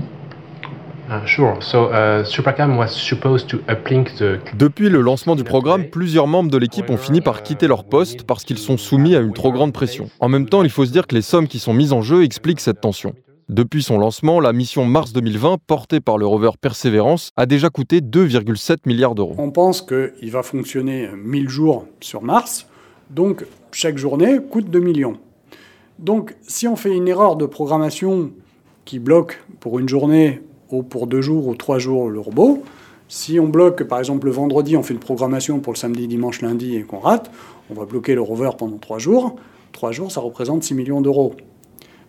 Uh, 1.09 1.25
sure. 1.25 1.57
So 1.61 1.89
uh, 1.89 2.25
Supercam 2.25 2.77
was 2.77 2.89
supposed 2.89 3.47
to 3.49 3.59
uplink 3.69 4.15
the 4.17 4.39
Depuis 4.57 4.89
le 4.89 4.99
lancement 5.01 5.35
du 5.35 5.45
programme, 5.45 5.85
plusieurs 5.85 6.27
membres 6.27 6.51
de 6.51 6.57
l'équipe 6.57 6.89
ont 6.89 6.97
fini 6.97 7.21
par 7.21 7.43
quitter 7.43 7.67
leur 7.67 7.85
poste 7.85 8.23
parce 8.23 8.43
qu'ils 8.43 8.57
sont 8.57 8.77
soumis 8.77 9.15
à 9.15 9.21
une 9.21 9.33
trop 9.33 9.53
grande 9.53 9.71
pression. 9.71 10.09
En 10.19 10.27
même 10.27 10.49
temps, 10.49 10.63
il 10.63 10.69
faut 10.69 10.85
se 10.85 10.91
dire 10.91 11.07
que 11.07 11.15
les 11.15 11.21
sommes 11.21 11.47
qui 11.47 11.59
sont 11.59 11.73
mises 11.73 11.93
en 11.93 12.01
jeu 12.01 12.23
expliquent 12.23 12.59
cette 12.59 12.81
tension. 12.81 13.13
Depuis 13.47 13.81
son 13.81 13.97
lancement, 13.97 14.41
la 14.41 14.51
mission 14.51 14.83
Mars 14.83 15.13
2020, 15.13 15.59
portée 15.65 16.01
par 16.01 16.17
le 16.17 16.27
rover 16.27 16.51
Perseverance, 16.59 17.31
a 17.37 17.45
déjà 17.45 17.69
coûté 17.69 18.01
2,7 18.01 18.79
milliards 18.85 19.15
d'euros. 19.15 19.35
On 19.37 19.51
pense 19.51 19.81
qu'il 19.81 20.31
va 20.31 20.43
fonctionner 20.43 21.07
1000 21.15 21.47
jours 21.47 21.85
sur 22.01 22.21
Mars, 22.21 22.67
donc 23.09 23.45
chaque 23.71 23.97
journée 23.97 24.39
coûte 24.51 24.69
2 24.69 24.79
millions. 24.81 25.17
Donc 25.99 26.35
si 26.41 26.67
on 26.67 26.75
fait 26.75 26.93
une 26.93 27.07
erreur 27.07 27.37
de 27.37 27.45
programmation 27.45 28.31
qui 28.83 28.99
bloque 28.99 29.41
pour 29.61 29.79
une 29.79 29.87
journée 29.87 30.41
ou 30.71 30.83
pour 30.83 31.07
deux 31.07 31.21
jours 31.21 31.47
ou 31.47 31.55
trois 31.55 31.79
jours 31.79 32.09
le 32.09 32.19
robot, 32.19 32.63
si 33.07 33.39
on 33.39 33.47
bloque 33.47 33.83
par 33.83 33.99
exemple 33.99 34.25
le 34.25 34.33
vendredi, 34.33 34.75
on 34.75 34.83
fait 34.83 34.93
une 34.93 34.99
programmation 34.99 35.59
pour 35.59 35.73
le 35.73 35.77
samedi, 35.77 36.07
dimanche, 36.07 36.41
lundi 36.41 36.75
et 36.75 36.83
qu'on 36.83 36.99
rate, 36.99 37.31
on 37.69 37.73
va 37.73 37.85
bloquer 37.85 38.15
le 38.15 38.21
rover 38.21 38.51
pendant 38.57 38.77
trois 38.77 38.99
jours. 38.99 39.35
Trois 39.71 39.91
jours, 39.91 40.11
ça 40.11 40.21
représente 40.21 40.63
6 40.63 40.73
millions 40.73 41.01
d'euros. 41.01 41.35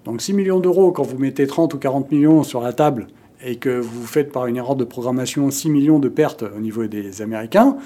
Donc 0.05 0.23
6 0.23 0.33
millions 0.33 0.61
d'euros, 0.61 0.91
quand 0.91 1.03
vous 1.03 1.19
mettez 1.19 1.47
30 1.47 1.75
ou 1.75 1.79
40 1.79 2.11
millions 2.11 2.43
sur 2.43 2.61
la 2.61 2.73
table 2.73 3.09
et 3.45 3.57
que 3.57 3.79
vous 3.79 4.07
faites 4.07 4.33
par 4.33 4.47
une 4.47 4.57
erreur 4.57 4.75
de 4.75 4.85
programmation 4.85 5.51
6 5.51 5.71
millions 5.71 5.99
de 5.99 6.09
pertes 6.09 6.43
au 6.43 6.61
niveau 6.61 6.87
des 6.87 7.23
Américains, 7.23 7.77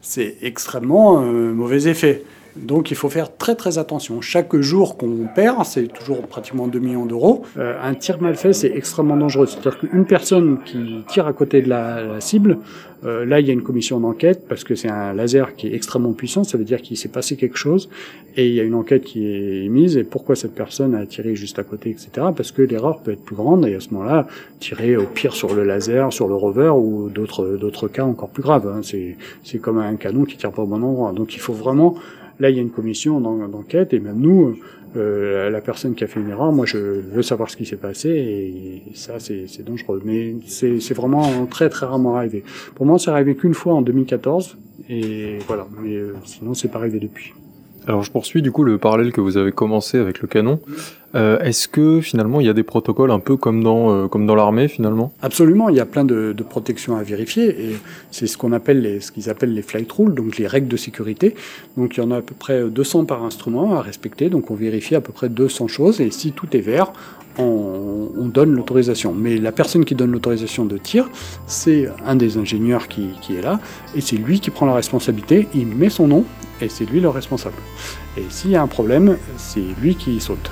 c'est 0.00 0.36
extrêmement 0.42 1.22
euh, 1.22 1.52
mauvais 1.52 1.88
effet. 1.88 2.24
Donc 2.56 2.90
il 2.90 2.96
faut 2.96 3.08
faire 3.08 3.34
très 3.36 3.54
très 3.54 3.78
attention. 3.78 4.20
Chaque 4.20 4.54
jour 4.56 4.96
qu'on 4.98 5.26
perd, 5.34 5.64
c'est 5.64 5.86
toujours 5.86 6.22
pratiquement 6.26 6.66
2 6.68 6.78
millions 6.78 7.06
d'euros. 7.06 7.44
Euh, 7.56 7.74
un 7.82 7.94
tir 7.94 8.20
mal 8.20 8.36
fait, 8.36 8.52
c'est 8.52 8.72
extrêmement 8.74 9.16
dangereux. 9.16 9.46
C'est-à-dire 9.46 9.78
qu'une 9.78 10.04
personne 10.04 10.58
qui 10.64 11.02
tire 11.08 11.26
à 11.26 11.32
côté 11.32 11.62
de 11.62 11.68
la, 11.68 12.02
la 12.02 12.20
cible, 12.20 12.58
euh, 13.04 13.24
là 13.24 13.40
il 13.40 13.46
y 13.46 13.50
a 13.50 13.52
une 13.52 13.62
commission 13.62 13.98
d'enquête 14.00 14.46
parce 14.48 14.64
que 14.64 14.74
c'est 14.74 14.90
un 14.90 15.12
laser 15.12 15.56
qui 15.56 15.68
est 15.68 15.74
extrêmement 15.74 16.12
puissant, 16.12 16.44
ça 16.44 16.56
veut 16.58 16.64
dire 16.64 16.82
qu'il 16.82 16.96
s'est 16.96 17.08
passé 17.08 17.36
quelque 17.36 17.56
chose 17.56 17.88
et 18.36 18.46
il 18.46 18.54
y 18.54 18.60
a 18.60 18.62
une 18.62 18.74
enquête 18.74 19.02
qui 19.02 19.26
est 19.26 19.64
émise 19.64 19.96
et 19.96 20.04
pourquoi 20.04 20.36
cette 20.36 20.54
personne 20.54 20.94
a 20.94 21.04
tiré 21.06 21.34
juste 21.34 21.58
à 21.58 21.64
côté, 21.64 21.90
etc. 21.90 22.10
Parce 22.36 22.52
que 22.52 22.62
l'erreur 22.62 23.00
peut 23.00 23.12
être 23.12 23.24
plus 23.24 23.34
grande 23.34 23.66
et 23.66 23.74
à 23.74 23.80
ce 23.80 23.90
moment-là, 23.94 24.26
tirer 24.60 24.96
au 24.96 25.04
pire 25.04 25.32
sur 25.34 25.54
le 25.54 25.64
laser, 25.64 26.12
sur 26.12 26.28
le 26.28 26.34
rover 26.34 26.68
ou 26.76 27.08
d'autres 27.08 27.56
d'autres 27.56 27.88
cas 27.88 28.04
encore 28.04 28.28
plus 28.28 28.42
graves. 28.42 28.68
hein. 28.68 28.80
C'est 28.82 29.16
c'est 29.42 29.58
comme 29.58 29.78
un 29.78 29.96
canon 29.96 30.24
qui 30.24 30.36
tire 30.36 30.52
pas 30.52 30.62
au 30.62 30.66
bon 30.66 30.82
endroit. 30.82 31.12
Donc 31.12 31.34
il 31.34 31.40
faut 31.40 31.54
vraiment 31.54 31.96
Là, 32.42 32.50
il 32.50 32.56
y 32.56 32.58
a 32.58 32.62
une 32.62 32.70
commission 32.78 33.20
d'en- 33.20 33.46
d'enquête 33.48 33.94
et 33.94 34.00
même 34.00 34.18
nous, 34.18 34.56
euh, 34.96 35.48
la 35.48 35.60
personne 35.60 35.94
qui 35.94 36.02
a 36.02 36.08
fait 36.08 36.18
une 36.18 36.28
erreur, 36.30 36.50
moi, 36.52 36.66
je 36.66 36.76
veux 36.76 37.22
savoir 37.22 37.48
ce 37.48 37.56
qui 37.56 37.64
s'est 37.64 37.76
passé 37.88 38.08
et 38.10 38.82
ça, 38.94 39.14
c'est 39.20 39.64
dangereux. 39.64 40.02
Mais 40.04 40.34
c'est 40.46 40.80
c'est 40.80 40.92
vraiment 41.02 41.46
très 41.46 41.68
très 41.74 41.86
rarement 41.86 42.16
arrivé. 42.16 42.42
Pour 42.74 42.84
moi, 42.84 42.98
c'est 42.98 43.12
arrivé 43.12 43.36
qu'une 43.36 43.54
fois 43.54 43.74
en 43.74 43.82
2014 43.82 44.58
et 44.90 45.38
voilà. 45.46 45.68
Mais 45.80 45.94
euh, 45.94 46.14
sinon, 46.24 46.52
c'est 46.54 46.66
pas 46.74 46.80
arrivé 46.80 46.98
depuis. 46.98 47.32
Alors 47.86 48.02
je 48.02 48.10
poursuis 48.10 48.42
du 48.42 48.52
coup 48.52 48.62
le 48.62 48.78
parallèle 48.78 49.12
que 49.12 49.20
vous 49.20 49.36
avez 49.36 49.50
commencé 49.52 49.98
avec 49.98 50.20
le 50.20 50.28
canon. 50.28 50.60
Euh, 51.14 51.38
Est-ce 51.40 51.68
que 51.68 52.00
finalement 52.00 52.40
il 52.40 52.46
y 52.46 52.48
a 52.48 52.54
des 52.54 52.62
protocoles 52.62 53.10
un 53.10 53.18
peu 53.18 53.36
comme 53.36 53.62
dans, 53.62 53.90
euh, 53.90 54.34
l'armée 54.34 54.68
finalement? 54.68 55.12
Absolument, 55.20 55.68
il 55.68 55.76
y 55.76 55.80
a 55.80 55.84
plein 55.86 56.04
de, 56.04 56.32
de 56.32 56.42
protections 56.42 56.96
à 56.96 57.02
vérifier 57.02 57.48
et 57.48 57.76
c'est 58.10 58.26
ce 58.26 58.38
qu'on 58.38 58.52
appelle 58.52 58.80
les, 58.80 59.00
ce 59.00 59.10
qu'ils 59.10 59.28
appellent 59.28 59.52
les 59.52 59.62
flight 59.62 59.90
rules, 59.92 60.14
donc 60.14 60.38
les 60.38 60.46
règles 60.46 60.68
de 60.68 60.76
sécurité. 60.76 61.34
Donc 61.76 61.96
il 61.96 62.00
y 62.00 62.02
en 62.02 62.12
a 62.12 62.18
à 62.18 62.22
peu 62.22 62.34
près 62.38 62.64
200 62.64 63.04
par 63.04 63.24
instrument 63.24 63.74
à 63.74 63.82
respecter, 63.82 64.30
donc 64.30 64.50
on 64.50 64.54
vérifie 64.54 64.94
à 64.94 65.00
peu 65.00 65.12
près 65.12 65.28
200 65.28 65.68
choses 65.68 66.00
et 66.00 66.10
si 66.10 66.32
tout 66.32 66.56
est 66.56 66.60
vert, 66.60 66.92
on, 67.38 68.08
on 68.16 68.26
donne 68.26 68.52
l'autorisation. 68.52 69.14
Mais 69.14 69.38
la 69.38 69.52
personne 69.52 69.84
qui 69.84 69.94
donne 69.94 70.12
l'autorisation 70.12 70.64
de 70.64 70.78
tir, 70.78 71.08
c'est 71.46 71.88
un 72.04 72.16
des 72.16 72.36
ingénieurs 72.36 72.88
qui, 72.88 73.10
qui 73.20 73.36
est 73.36 73.42
là 73.42 73.60
et 73.94 74.00
c'est 74.00 74.16
lui 74.16 74.40
qui 74.40 74.50
prend 74.50 74.66
la 74.66 74.74
responsabilité, 74.74 75.48
il 75.54 75.66
met 75.66 75.90
son 75.90 76.08
nom 76.08 76.24
et 76.60 76.68
c'est 76.68 76.84
lui 76.84 77.00
le 77.00 77.08
responsable. 77.08 77.56
Et 78.16 78.24
s'il 78.28 78.50
y 78.50 78.56
a 78.56 78.62
un 78.62 78.68
problème, 78.68 79.16
c'est 79.36 79.64
lui 79.80 79.94
qui 79.94 80.20
saute. 80.20 80.50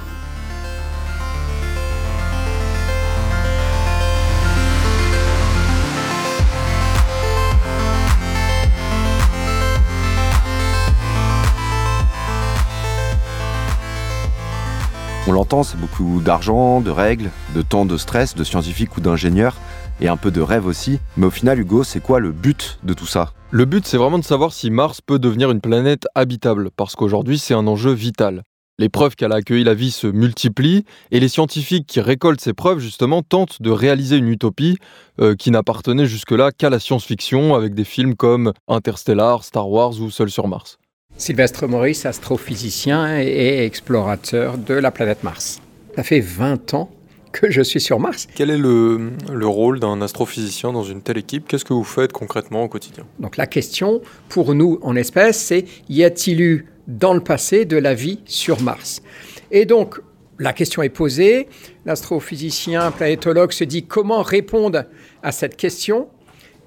On 15.26 15.32
l'entend, 15.32 15.62
c'est 15.64 15.78
beaucoup 15.78 16.22
d'argent, 16.22 16.80
de 16.80 16.90
règles, 16.90 17.30
de 17.54 17.60
temps 17.60 17.84
de 17.84 17.98
stress, 17.98 18.34
de 18.34 18.42
scientifiques 18.42 18.96
ou 18.96 19.02
d'ingénieurs, 19.02 19.56
et 20.00 20.08
un 20.08 20.16
peu 20.16 20.30
de 20.30 20.40
rêve 20.40 20.64
aussi. 20.64 20.98
Mais 21.18 21.26
au 21.26 21.30
final, 21.30 21.60
Hugo, 21.60 21.84
c'est 21.84 22.00
quoi 22.00 22.20
le 22.20 22.32
but 22.32 22.78
de 22.84 22.94
tout 22.94 23.06
ça? 23.06 23.34
Le 23.50 23.66
but, 23.66 23.86
c'est 23.86 23.98
vraiment 23.98 24.18
de 24.18 24.24
savoir 24.24 24.52
si 24.54 24.70
Mars 24.70 25.02
peut 25.02 25.18
devenir 25.18 25.50
une 25.50 25.60
planète 25.60 26.06
habitable, 26.14 26.70
parce 26.74 26.96
qu'aujourd'hui, 26.96 27.38
c'est 27.38 27.52
un 27.52 27.66
enjeu 27.66 27.92
vital. 27.92 28.44
Les 28.78 28.88
preuves 28.88 29.14
qu'elle 29.14 29.32
a 29.32 29.36
accueilli 29.36 29.62
la 29.62 29.74
vie 29.74 29.90
se 29.90 30.06
multiplient, 30.06 30.86
et 31.10 31.20
les 31.20 31.28
scientifiques 31.28 31.86
qui 31.86 32.00
récoltent 32.00 32.40
ces 32.40 32.54
preuves, 32.54 32.78
justement, 32.78 33.22
tentent 33.22 33.60
de 33.60 33.70
réaliser 33.70 34.16
une 34.16 34.28
utopie 34.28 34.78
euh, 35.20 35.34
qui 35.36 35.50
n'appartenait 35.50 36.06
jusque-là 36.06 36.50
qu'à 36.50 36.70
la 36.70 36.78
science-fiction, 36.78 37.54
avec 37.54 37.74
des 37.74 37.84
films 37.84 38.16
comme 38.16 38.54
Interstellar, 38.68 39.44
Star 39.44 39.68
Wars 39.68 40.00
ou 40.00 40.10
Seul 40.10 40.30
sur 40.30 40.48
Mars. 40.48 40.79
Sylvestre 41.20 41.66
Maurice, 41.66 42.06
astrophysicien 42.06 43.20
et 43.20 43.66
explorateur 43.66 44.56
de 44.56 44.72
la 44.72 44.90
planète 44.90 45.22
Mars. 45.22 45.60
Ça 45.94 46.02
fait 46.02 46.20
20 46.20 46.72
ans 46.72 46.90
que 47.30 47.50
je 47.50 47.60
suis 47.60 47.78
sur 47.78 48.00
Mars. 48.00 48.26
Quel 48.34 48.48
est 48.48 48.56
le, 48.56 49.12
le 49.30 49.46
rôle 49.46 49.80
d'un 49.80 50.00
astrophysicien 50.00 50.72
dans 50.72 50.82
une 50.82 51.02
telle 51.02 51.18
équipe? 51.18 51.46
Qu'est-ce 51.46 51.66
que 51.66 51.74
vous 51.74 51.84
faites 51.84 52.12
concrètement 52.12 52.64
au 52.64 52.68
quotidien? 52.68 53.04
Donc 53.18 53.36
la 53.36 53.46
question 53.46 54.00
pour 54.30 54.54
nous 54.54 54.78
en 54.80 54.96
espèce, 54.96 55.38
c'est 55.38 55.66
y 55.90 56.04
a-t-il 56.04 56.40
eu 56.40 56.66
dans 56.88 57.12
le 57.12 57.20
passé 57.20 57.66
de 57.66 57.76
la 57.76 57.92
vie 57.92 58.20
sur 58.24 58.62
Mars? 58.62 59.02
Et 59.50 59.66
donc 59.66 60.00
la 60.38 60.54
question 60.54 60.82
est 60.82 60.88
posée, 60.88 61.48
l'astrophysicien 61.84 62.90
planétologue 62.92 63.52
se 63.52 63.64
dit 63.64 63.84
comment 63.84 64.22
répondre 64.22 64.84
à 65.22 65.32
cette 65.32 65.58
question? 65.58 66.08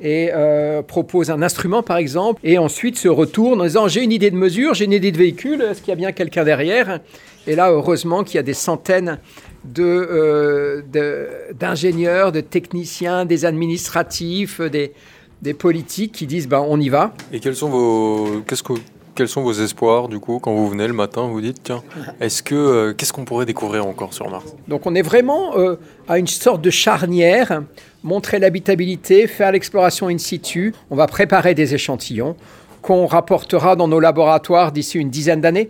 Et 0.04 0.30
euh, 0.34 0.82
propose 0.84 1.32
un 1.32 1.42
instrument 1.42 1.82
par 1.82 1.98
exemple, 1.98 2.40
et 2.44 2.58
ensuite 2.60 2.98
se 2.98 3.08
retourne 3.08 3.62
en 3.62 3.64
disant 3.64 3.88
j'ai 3.88 4.04
une 4.04 4.12
idée 4.12 4.30
de 4.30 4.36
mesure, 4.36 4.74
j'ai 4.76 4.86
une 4.86 4.92
idée 4.92 5.12
de 5.12 5.18
véhicule, 5.18 5.62
est-ce 5.62 5.80
qu'il 5.80 5.90
y 5.90 5.94
a 5.94 5.96
bien 5.96 6.12
quelqu'un 6.12 6.44
derrière? 6.44 7.00
Et 7.48 7.56
là, 7.56 7.72
heureusement 7.72 8.24
qu'il 8.24 8.36
y 8.36 8.40
a 8.40 8.44
des 8.44 8.54
centaines 8.54 9.18
de, 9.66 9.84
euh, 9.84 10.82
de- 10.92 11.28
d'ingénieurs, 11.60 12.32
de, 12.32 12.42
techniciens, 12.42 13.26
des 13.26 13.46
administratifs, 13.46 14.62
des, 14.62 14.94
des 15.42 15.54
politiques 15.54 16.12
qui 16.14 16.28
disent 16.28 16.48
ben, 16.48 16.64
on 16.68 16.80
y 16.80 16.90
va. 16.90 17.14
Et 17.32 17.40
quels 17.40 17.56
sont 17.56 17.70
vos 17.70 18.42
qu'est-ce 18.48 18.64
que 18.64 18.74
quels 19.16 19.28
sont 19.28 19.44
vos 19.44 19.54
espoirs 19.54 20.08
du 20.08 20.20
coup 20.20 20.40
quand 20.40 20.54
vous 20.54 20.68
venez 20.70 20.88
le 20.88 20.94
matin 20.94 21.28
Vous 21.28 21.40
dites 21.42 21.62
tiens, 21.64 21.84
est-ce 22.20 22.42
que 22.42 22.56
euh, 22.56 22.94
qu'est-ce 22.94 23.14
qu'on 23.14 23.26
pourrait 23.26 23.46
découvrir 23.46 23.86
encore 23.86 24.14
sur 24.14 24.30
Mars? 24.30 24.56
Donc 24.68 24.86
on 24.88 24.96
est 24.96 25.02
vraiment 25.04 25.56
euh, 25.58 25.76
à 26.08 26.18
une 26.18 26.28
sorte 26.28 26.62
de 26.62 26.70
charnière, 26.72 27.62
montrer 28.04 28.40
l'habitabilité, 28.40 29.28
faire 29.28 29.52
l'exploration 29.52 30.08
in 30.08 30.18
situ. 30.18 30.74
On 30.90 30.96
va 30.96 31.08
préparer 31.08 31.54
des 31.56 31.74
échantillons 31.74 32.36
qu'on 32.82 33.06
rapportera 33.06 33.76
dans 33.76 33.88
nos 33.88 34.00
laboratoires 34.00 34.72
d'ici 34.72 35.00
une 35.00 35.10
dizaine 35.10 35.42
d'années 35.42 35.70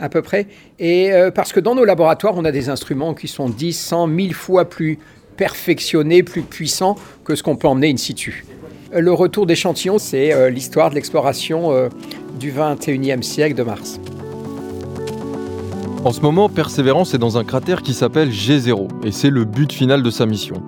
à 0.00 0.08
peu 0.08 0.22
près. 0.22 0.46
Et 0.78 1.12
euh, 1.12 1.30
parce 1.30 1.52
que 1.52 1.60
dans 1.60 1.74
nos 1.74 1.84
laboratoires, 1.84 2.34
on 2.36 2.44
a 2.44 2.52
des 2.52 2.68
instruments 2.68 3.14
qui 3.14 3.28
sont 3.28 3.48
10, 3.48 3.72
100, 3.72 4.06
1000 4.06 4.34
fois 4.34 4.64
plus 4.64 4.98
perfectionnés, 5.36 6.22
plus 6.22 6.42
puissants 6.42 6.96
que 7.24 7.34
ce 7.34 7.42
qu'on 7.42 7.56
peut 7.56 7.68
emmener 7.68 7.90
in 7.90 7.96
situ. 7.96 8.44
Euh, 8.94 9.00
Le 9.00 9.12
retour 9.12 9.46
d'échantillons, 9.46 9.98
c'est 9.98 10.32
euh, 10.32 10.50
l'histoire 10.50 10.90
de 10.90 10.94
l'exploration 10.94 11.88
du 12.38 12.52
21e 12.52 13.22
siècle 13.22 13.56
de 13.56 13.62
Mars. 13.62 14.00
En 16.04 16.12
ce 16.12 16.20
moment, 16.20 16.48
Persévérance 16.48 17.12
est 17.14 17.18
dans 17.18 17.38
un 17.38 17.44
cratère 17.44 17.82
qui 17.82 17.92
s'appelle 17.92 18.30
G0, 18.30 19.04
et 19.04 19.10
c'est 19.10 19.30
le 19.30 19.44
but 19.44 19.72
final 19.72 20.02
de 20.02 20.10
sa 20.10 20.26
mission. 20.26 20.62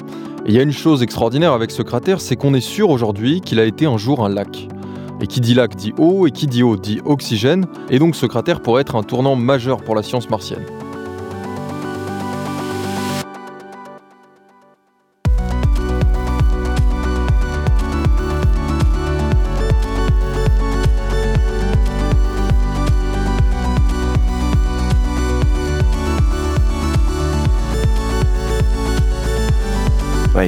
Et 0.46 0.50
il 0.50 0.54
y 0.54 0.58
a 0.58 0.62
une 0.62 0.72
chose 0.72 1.02
extraordinaire 1.02 1.52
avec 1.52 1.70
ce 1.70 1.82
cratère, 1.82 2.20
c'est 2.20 2.36
qu'on 2.36 2.54
est 2.54 2.60
sûr 2.60 2.88
aujourd'hui 2.90 3.40
qu'il 3.40 3.60
a 3.60 3.64
été 3.64 3.86
un 3.86 3.98
jour 3.98 4.24
un 4.24 4.28
lac. 4.28 4.68
Et 5.20 5.26
qui 5.26 5.40
dit 5.40 5.52
lac 5.52 5.76
dit 5.76 5.92
eau, 5.98 6.26
et 6.26 6.30
qui 6.30 6.46
dit 6.46 6.62
eau 6.62 6.76
dit 6.76 7.00
oxygène, 7.04 7.66
et 7.90 7.98
donc 7.98 8.16
ce 8.16 8.24
cratère 8.24 8.62
pourrait 8.62 8.80
être 8.80 8.96
un 8.96 9.02
tournant 9.02 9.36
majeur 9.36 9.82
pour 9.82 9.94
la 9.94 10.02
science 10.02 10.30
martienne. 10.30 10.64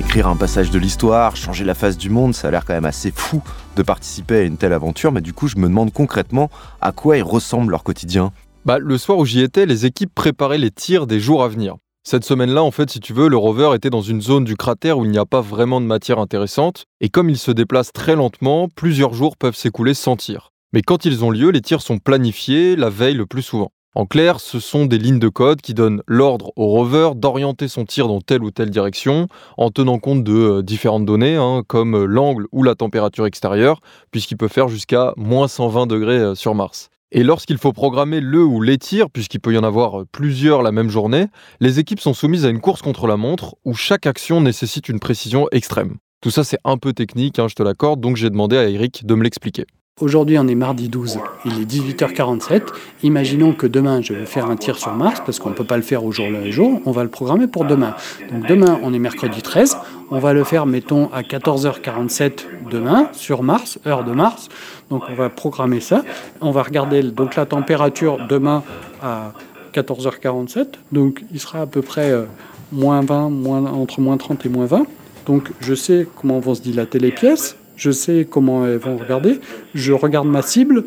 Écrire 0.04 0.26
un 0.26 0.36
passage 0.36 0.70
de 0.70 0.78
l'histoire, 0.78 1.36
changer 1.36 1.64
la 1.64 1.74
face 1.74 1.96
du 1.96 2.10
monde, 2.10 2.34
ça 2.34 2.48
a 2.48 2.50
l'air 2.50 2.64
quand 2.64 2.74
même 2.74 2.84
assez 2.84 3.12
fou 3.14 3.42
de 3.76 3.82
participer 3.82 4.36
à 4.36 4.42
une 4.42 4.56
telle 4.56 4.72
aventure, 4.72 5.12
mais 5.12 5.20
du 5.20 5.32
coup, 5.32 5.48
je 5.48 5.56
me 5.56 5.68
demande 5.68 5.92
concrètement 5.92 6.50
à 6.80 6.92
quoi 6.92 7.16
il 7.16 7.22
ressemble 7.22 7.70
leur 7.70 7.82
quotidien. 7.82 8.32
Bah, 8.64 8.78
le 8.78 8.98
soir 8.98 9.18
où 9.18 9.24
j'y 9.24 9.40
étais, 9.40 9.64
les 9.64 9.86
équipes 9.86 10.14
préparaient 10.14 10.58
les 10.58 10.70
tirs 10.70 11.06
des 11.06 11.20
jours 11.20 11.42
à 11.42 11.48
venir. 11.48 11.76
Cette 12.04 12.24
semaine-là, 12.24 12.62
en 12.62 12.70
fait, 12.70 12.90
si 12.90 13.00
tu 13.00 13.12
veux, 13.12 13.28
le 13.28 13.36
rover 13.36 13.70
était 13.74 13.90
dans 13.90 14.02
une 14.02 14.20
zone 14.20 14.44
du 14.44 14.56
cratère 14.56 14.98
où 14.98 15.04
il 15.04 15.10
n'y 15.10 15.18
a 15.18 15.24
pas 15.24 15.40
vraiment 15.40 15.80
de 15.80 15.86
matière 15.86 16.18
intéressante, 16.18 16.84
et 17.00 17.08
comme 17.08 17.30
il 17.30 17.38
se 17.38 17.52
déplace 17.52 17.92
très 17.92 18.16
lentement, 18.16 18.68
plusieurs 18.74 19.14
jours 19.14 19.36
peuvent 19.36 19.56
s'écouler 19.56 19.94
sans 19.94 20.16
tir. 20.16 20.50
Mais 20.72 20.82
quand 20.82 21.04
ils 21.04 21.24
ont 21.24 21.30
lieu, 21.30 21.50
les 21.50 21.60
tirs 21.60 21.82
sont 21.82 21.98
planifiés 21.98 22.76
la 22.76 22.90
veille 22.90 23.14
le 23.14 23.26
plus 23.26 23.42
souvent. 23.42 23.70
En 23.94 24.06
clair, 24.06 24.40
ce 24.40 24.58
sont 24.58 24.86
des 24.86 24.96
lignes 24.96 25.18
de 25.18 25.28
code 25.28 25.60
qui 25.60 25.74
donnent 25.74 26.02
l'ordre 26.06 26.50
au 26.56 26.66
rover 26.66 27.10
d'orienter 27.14 27.68
son 27.68 27.84
tir 27.84 28.08
dans 28.08 28.22
telle 28.22 28.42
ou 28.42 28.50
telle 28.50 28.70
direction, 28.70 29.28
en 29.58 29.70
tenant 29.70 29.98
compte 29.98 30.24
de 30.24 30.32
euh, 30.32 30.62
différentes 30.62 31.04
données, 31.04 31.36
hein, 31.36 31.62
comme 31.66 31.94
euh, 31.94 32.06
l'angle 32.06 32.46
ou 32.52 32.62
la 32.62 32.74
température 32.74 33.26
extérieure, 33.26 33.80
puisqu'il 34.10 34.38
peut 34.38 34.48
faire 34.48 34.68
jusqu'à 34.68 35.12
moins 35.18 35.46
120 35.46 35.86
degrés 35.86 36.18
euh, 36.18 36.34
sur 36.34 36.54
Mars. 36.54 36.88
Et 37.10 37.22
lorsqu'il 37.22 37.58
faut 37.58 37.74
programmer 37.74 38.20
le 38.20 38.42
ou 38.42 38.62
les 38.62 38.78
tirs, 38.78 39.10
puisqu'il 39.10 39.40
peut 39.40 39.52
y 39.52 39.58
en 39.58 39.64
avoir 39.64 40.06
plusieurs 40.10 40.62
la 40.62 40.72
même 40.72 40.88
journée, 40.88 41.26
les 41.60 41.78
équipes 41.78 42.00
sont 42.00 42.14
soumises 42.14 42.46
à 42.46 42.48
une 42.48 42.62
course 42.62 42.80
contre 42.80 43.06
la 43.06 43.18
montre 43.18 43.56
où 43.66 43.74
chaque 43.74 44.06
action 44.06 44.40
nécessite 44.40 44.88
une 44.88 45.00
précision 45.00 45.48
extrême. 45.52 45.96
Tout 46.22 46.30
ça 46.30 46.44
c'est 46.44 46.58
un 46.64 46.78
peu 46.78 46.94
technique, 46.94 47.38
hein, 47.38 47.48
je 47.48 47.54
te 47.54 47.62
l'accorde, 47.62 48.00
donc 48.00 48.16
j'ai 48.16 48.30
demandé 48.30 48.56
à 48.56 48.66
Eric 48.70 49.04
de 49.04 49.14
me 49.14 49.22
l'expliquer. 49.22 49.66
Aujourd'hui, 50.00 50.38
on 50.38 50.48
est 50.48 50.54
mardi 50.54 50.88
12, 50.88 51.18
il 51.44 51.60
est 51.60 51.64
18h47. 51.70 52.62
Imaginons 53.02 53.52
que 53.52 53.66
demain, 53.66 54.00
je 54.00 54.14
vais 54.14 54.24
faire 54.24 54.48
un 54.48 54.56
tir 54.56 54.78
sur 54.78 54.94
Mars, 54.94 55.20
parce 55.24 55.38
qu'on 55.38 55.50
ne 55.50 55.54
peut 55.54 55.66
pas 55.66 55.76
le 55.76 55.82
faire 55.82 56.02
au 56.02 56.10
jour 56.10 56.28
le 56.30 56.50
jour, 56.50 56.80
on 56.86 56.92
va 56.92 57.04
le 57.04 57.10
programmer 57.10 57.46
pour 57.46 57.66
demain. 57.66 57.94
Donc 58.32 58.46
demain, 58.46 58.80
on 58.82 58.94
est 58.94 58.98
mercredi 58.98 59.42
13, 59.42 59.76
on 60.10 60.18
va 60.18 60.32
le 60.32 60.44
faire, 60.44 60.64
mettons, 60.64 61.10
à 61.12 61.20
14h47 61.20 62.46
demain, 62.70 63.10
sur 63.12 63.42
Mars, 63.42 63.78
heure 63.86 64.02
de 64.02 64.12
Mars. 64.12 64.48
Donc 64.88 65.02
on 65.10 65.14
va 65.14 65.28
programmer 65.28 65.80
ça. 65.80 66.04
On 66.40 66.52
va 66.52 66.62
regarder 66.62 67.02
donc 67.02 67.36
la 67.36 67.44
température 67.44 68.16
demain 68.26 68.62
à 69.02 69.34
14h47. 69.74 70.68
Donc 70.90 71.22
il 71.32 71.38
sera 71.38 71.60
à 71.60 71.66
peu 71.66 71.82
près 71.82 72.10
euh, 72.10 72.24
moins 72.72 73.02
20, 73.02 73.28
moins, 73.28 73.66
entre 73.66 74.00
moins 74.00 74.16
30 74.16 74.46
et 74.46 74.48
moins 74.48 74.66
20. 74.66 74.86
Donc 75.26 75.50
je 75.60 75.74
sais 75.74 76.08
comment 76.20 76.40
vont 76.40 76.54
se 76.54 76.62
dilater 76.62 76.98
les 76.98 77.12
pièces, 77.12 77.56
je 77.76 77.90
sais 77.90 78.26
comment 78.28 78.66
elles 78.66 78.78
vont 78.78 78.96
regarder, 78.96 79.40
je 79.74 79.92
regarde 79.92 80.28
ma 80.28 80.42
cible 80.42 80.84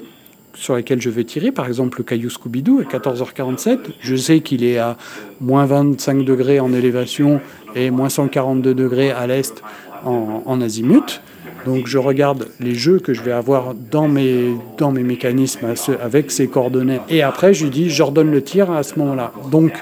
sur 0.56 0.74
laquelle 0.74 1.01
je 1.01 1.10
vais 1.10 1.24
tirer, 1.24 1.51
par 1.51 1.68
exemple 1.68 1.98
le 2.00 2.04
caillou 2.04 2.30
Scooby-Doo 2.30 2.80
à 2.80 2.84
14h47, 2.84 3.80
je 4.00 4.15
sais 4.15 4.39
qu'il 4.39 4.63
est 4.63 4.77
à 4.77 4.98
moins 5.42 5.65
25 5.65 6.24
degrés 6.24 6.60
en 6.60 6.74
élévation 6.74 7.42
et 7.75 7.92
moins 7.92 8.10
142 8.10 8.74
degrés 8.74 9.12
à 9.12 9.27
l'est 9.27 9.62
en, 10.06 10.62
azimut. 10.62 11.22
Donc 11.65 11.88
je 11.88 11.98
regarde 11.98 12.48
les 12.60 12.75
jeux 12.75 13.00
que 13.00 13.13
je 13.13 13.22
vais 13.22 13.32
avoir 13.32 13.74
dans 13.74 14.08
mes, 14.08 14.54
dans 14.77 14.92
mes 14.92 15.01
mécanismes 15.01 15.74
avec 16.01 16.30
ces 16.30 16.48
coordonnées. 16.48 17.00
Et 17.10 17.24
après, 17.24 17.56
je 17.56 17.63
lui 17.63 17.72
dis, 17.72 17.89
j'ordonne 17.89 18.30
le 18.30 18.42
tir 18.44 18.72
à 18.72 18.84
ce 18.84 19.00
moment-là. 19.00 19.34
Donc 19.51 19.74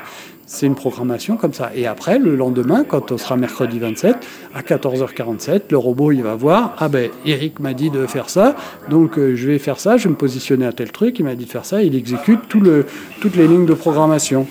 C'est 0.54 0.68
une 0.68 0.76
programmation 0.76 1.36
comme 1.36 1.52
ça. 1.52 1.72
Et 1.74 1.88
après, 1.88 2.20
le 2.20 2.36
lendemain, 2.36 2.84
quand 2.84 3.12
on 3.12 3.18
sera 3.18 3.36
mercredi 3.36 3.80
27, 3.80 4.18
à 4.54 4.62
14h47, 4.62 5.62
le 5.72 5.78
robot, 5.80 6.12
il 6.12 6.22
va 6.22 6.36
voir, 6.36 6.76
ah 6.78 6.90
ben, 6.90 7.10
Eric 7.26 7.60
m'a 7.60 7.74
dit 7.74 7.90
de 7.90 8.06
faire 8.06 8.30
ça, 8.30 8.56
donc 8.88 9.18
euh, 9.18 9.36
je 9.36 9.48
vais 9.48 9.58
faire 9.58 9.80
ça, 9.80 9.98
je 9.98 10.04
vais 10.04 10.12
me 10.12 10.16
positionner 10.16 10.68
à 10.68 10.72
tel 10.72 10.92
truc, 10.92 11.18
il 11.18 11.26
m'a 11.26 11.34
dit 11.34 11.46
de 11.46 11.50
faire 11.50 11.66
ça, 11.66 11.82
il 11.82 11.96
exécute 11.96 12.42
toutes 12.48 13.36
les 13.36 13.48
lignes 13.48 13.66
de 13.66 13.74
programmation. 13.74 14.46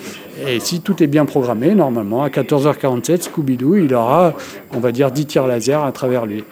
Et 0.45 0.59
si 0.59 0.81
tout 0.81 1.01
est 1.05 1.07
bien 1.07 1.25
programmé, 1.25 1.73
normalement, 1.73 2.25
à 2.25 2.31
14h47, 2.31 3.23
Scooby-Doo, 3.23 3.77
il 3.77 3.95
aura, 3.95 4.35
on 4.75 4.81
va 4.81 4.91
dire, 4.91 5.13
10 5.13 5.27
tirs 5.27 5.47
laser 5.47 5.85
à 5.85 5.93
travers 5.93 6.27
lui. 6.27 6.43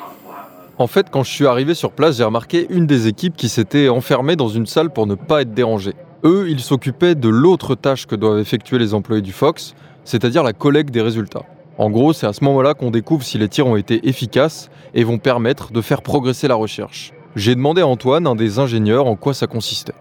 En 0.78 0.86
fait, 0.86 1.08
quand 1.10 1.24
je 1.24 1.30
suis 1.32 1.48
arrivé 1.48 1.74
sur 1.74 1.90
place, 1.90 2.18
j'ai 2.18 2.24
remarqué 2.24 2.68
une 2.70 2.86
des 2.86 3.08
équipes 3.08 3.36
qui 3.36 3.48
s'était 3.48 3.88
enfermée 3.88 4.36
dans 4.36 4.48
une 4.48 4.66
salle 4.66 4.90
pour 4.90 5.08
ne 5.08 5.16
pas 5.16 5.42
être 5.42 5.54
dérangée. 5.54 5.94
Eux, 6.22 6.50
ils 6.50 6.60
s'occupaient 6.60 7.14
de 7.14 7.28
l'autre 7.28 7.74
tâche 7.74 8.06
que 8.06 8.14
doivent 8.14 8.40
effectuer 8.40 8.78
les 8.78 8.92
employés 8.92 9.22
du 9.22 9.32
Fox, 9.32 9.74
c'est-à-dire 10.04 10.42
la 10.42 10.52
collecte 10.52 10.90
des 10.90 11.00
résultats. 11.00 11.44
En 11.78 11.88
gros, 11.88 12.12
c'est 12.12 12.26
à 12.26 12.34
ce 12.34 12.44
moment-là 12.44 12.74
qu'on 12.74 12.90
découvre 12.90 13.22
si 13.24 13.38
les 13.38 13.48
tirs 13.48 13.66
ont 13.66 13.76
été 13.76 14.06
efficaces 14.06 14.68
et 14.92 15.02
vont 15.02 15.16
permettre 15.16 15.72
de 15.72 15.80
faire 15.80 16.02
progresser 16.02 16.46
la 16.46 16.56
recherche. 16.56 17.12
J'ai 17.36 17.54
demandé 17.54 17.80
à 17.80 17.86
Antoine, 17.86 18.26
un 18.26 18.34
des 18.34 18.58
ingénieurs, 18.58 19.06
en 19.06 19.16
quoi 19.16 19.32
ça 19.32 19.46
consistait. 19.46 19.94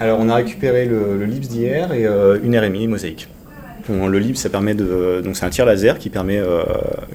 Alors, 0.00 0.18
on 0.20 0.28
a 0.28 0.34
récupéré 0.34 0.84
le, 0.84 1.24
LIPS 1.24 1.48
d'hier 1.48 1.92
et 1.92 2.06
euh, 2.06 2.40
une 2.42 2.58
RMI 2.58 2.88
mosaïque. 2.88 3.28
Bon, 3.88 4.06
le 4.06 4.18
LIPS, 4.18 4.36
ça 4.36 4.48
permet 4.48 4.74
de, 4.74 5.20
donc 5.24 5.36
c'est 5.36 5.44
un 5.44 5.50
tir 5.50 5.66
laser 5.66 5.98
qui 5.98 6.08
permet, 6.08 6.38
euh, 6.38 6.62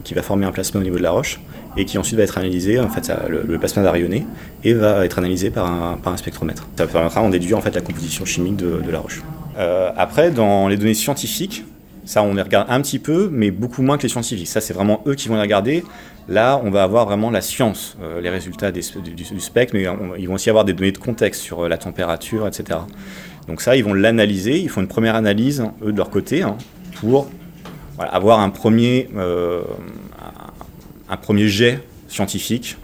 qui 0.04 0.14
va 0.14 0.22
former 0.22 0.46
un 0.46 0.52
plasma 0.52 0.82
au 0.82 0.84
niveau 0.84 0.98
de 0.98 1.04
la 1.04 1.12
roche 1.12 1.40
et 1.78 1.86
qui 1.86 1.98
ensuite 1.98 2.18
va 2.18 2.24
être 2.24 2.38
analysé. 2.38 2.80
En 2.80 2.90
fait, 2.90 3.12
le, 3.30 3.58
plasma 3.58 3.84
va 3.84 3.92
rayonner 3.92 4.26
et 4.64 4.74
va 4.74 5.06
être 5.06 5.18
analysé 5.18 5.50
par 5.50 5.66
un, 5.70 6.18
spectromètre. 6.18 6.68
Ça 6.78 6.88
permettra 6.88 7.22
d'en 7.22 7.30
déduire 7.30 7.58
en 7.58 7.62
fait 7.62 7.74
la 7.74 7.82
composition 7.82 8.26
chimique 8.26 8.58
de, 8.58 8.82
la 8.92 9.00
roche. 9.00 9.22
Euh, 9.58 9.92
après, 9.96 10.32
dans 10.32 10.68
les 10.68 10.78
données 10.78 10.94
scientifiques, 10.94 11.64
ça, 12.04 12.24
on 12.24 12.34
les 12.34 12.42
regarde 12.42 12.68
un 12.70 12.82
petit 12.82 13.00
peu, 13.00 13.30
mais 13.32 13.52
beaucoup 13.52 13.82
moins 13.82 13.98
que 13.98 14.04
les 14.04 14.10
scientifiques. 14.10 14.48
Ça, 14.48 14.62
c'est 14.62 14.74
vraiment 14.74 15.04
eux 15.08 15.16
qui 15.16 15.28
vont 15.28 15.36
les 15.36 15.42
regarder. 15.42 15.84
Là, 16.30 16.60
on 16.64 16.70
va 16.70 16.84
avoir 16.84 17.06
vraiment 17.06 17.30
la 17.32 17.42
science, 17.42 17.98
euh, 18.02 18.22
les 18.22 18.30
résultats 18.30 18.72
du, 18.72 18.82
spectre, 19.40 19.74
mais 19.76 19.88
on, 19.88 20.16
ils 20.18 20.28
vont 20.28 20.36
aussi 20.36 20.50
avoir 20.50 20.66
des 20.66 20.74
données 20.74 20.92
de 20.92 20.98
contexte 20.98 21.42
sur 21.42 21.68
la 21.68 21.78
température, 21.78 22.48
etc. 22.48 22.80
Donc 23.48 23.62
ça, 23.62 23.76
ils 23.76 23.84
vont 23.84 23.94
l'analyser, 23.94 24.60
ils 24.60 24.70
font 24.70 24.82
une 24.82 24.88
première 24.88 25.16
analyse, 25.16 25.64
eux, 25.82 25.92
de 25.92 25.98
leur 25.98 26.10
côté, 26.10 26.44
hein, 26.44 26.58
pour 27.00 27.30
voilà, 27.96 28.12
avoir 28.12 28.40
un 28.40 28.50
premier, 28.50 29.10
euh, 29.16 29.64
un, 31.10 31.18
premier 31.18 31.48
jet 31.48 31.82
scientifique. 32.08 32.78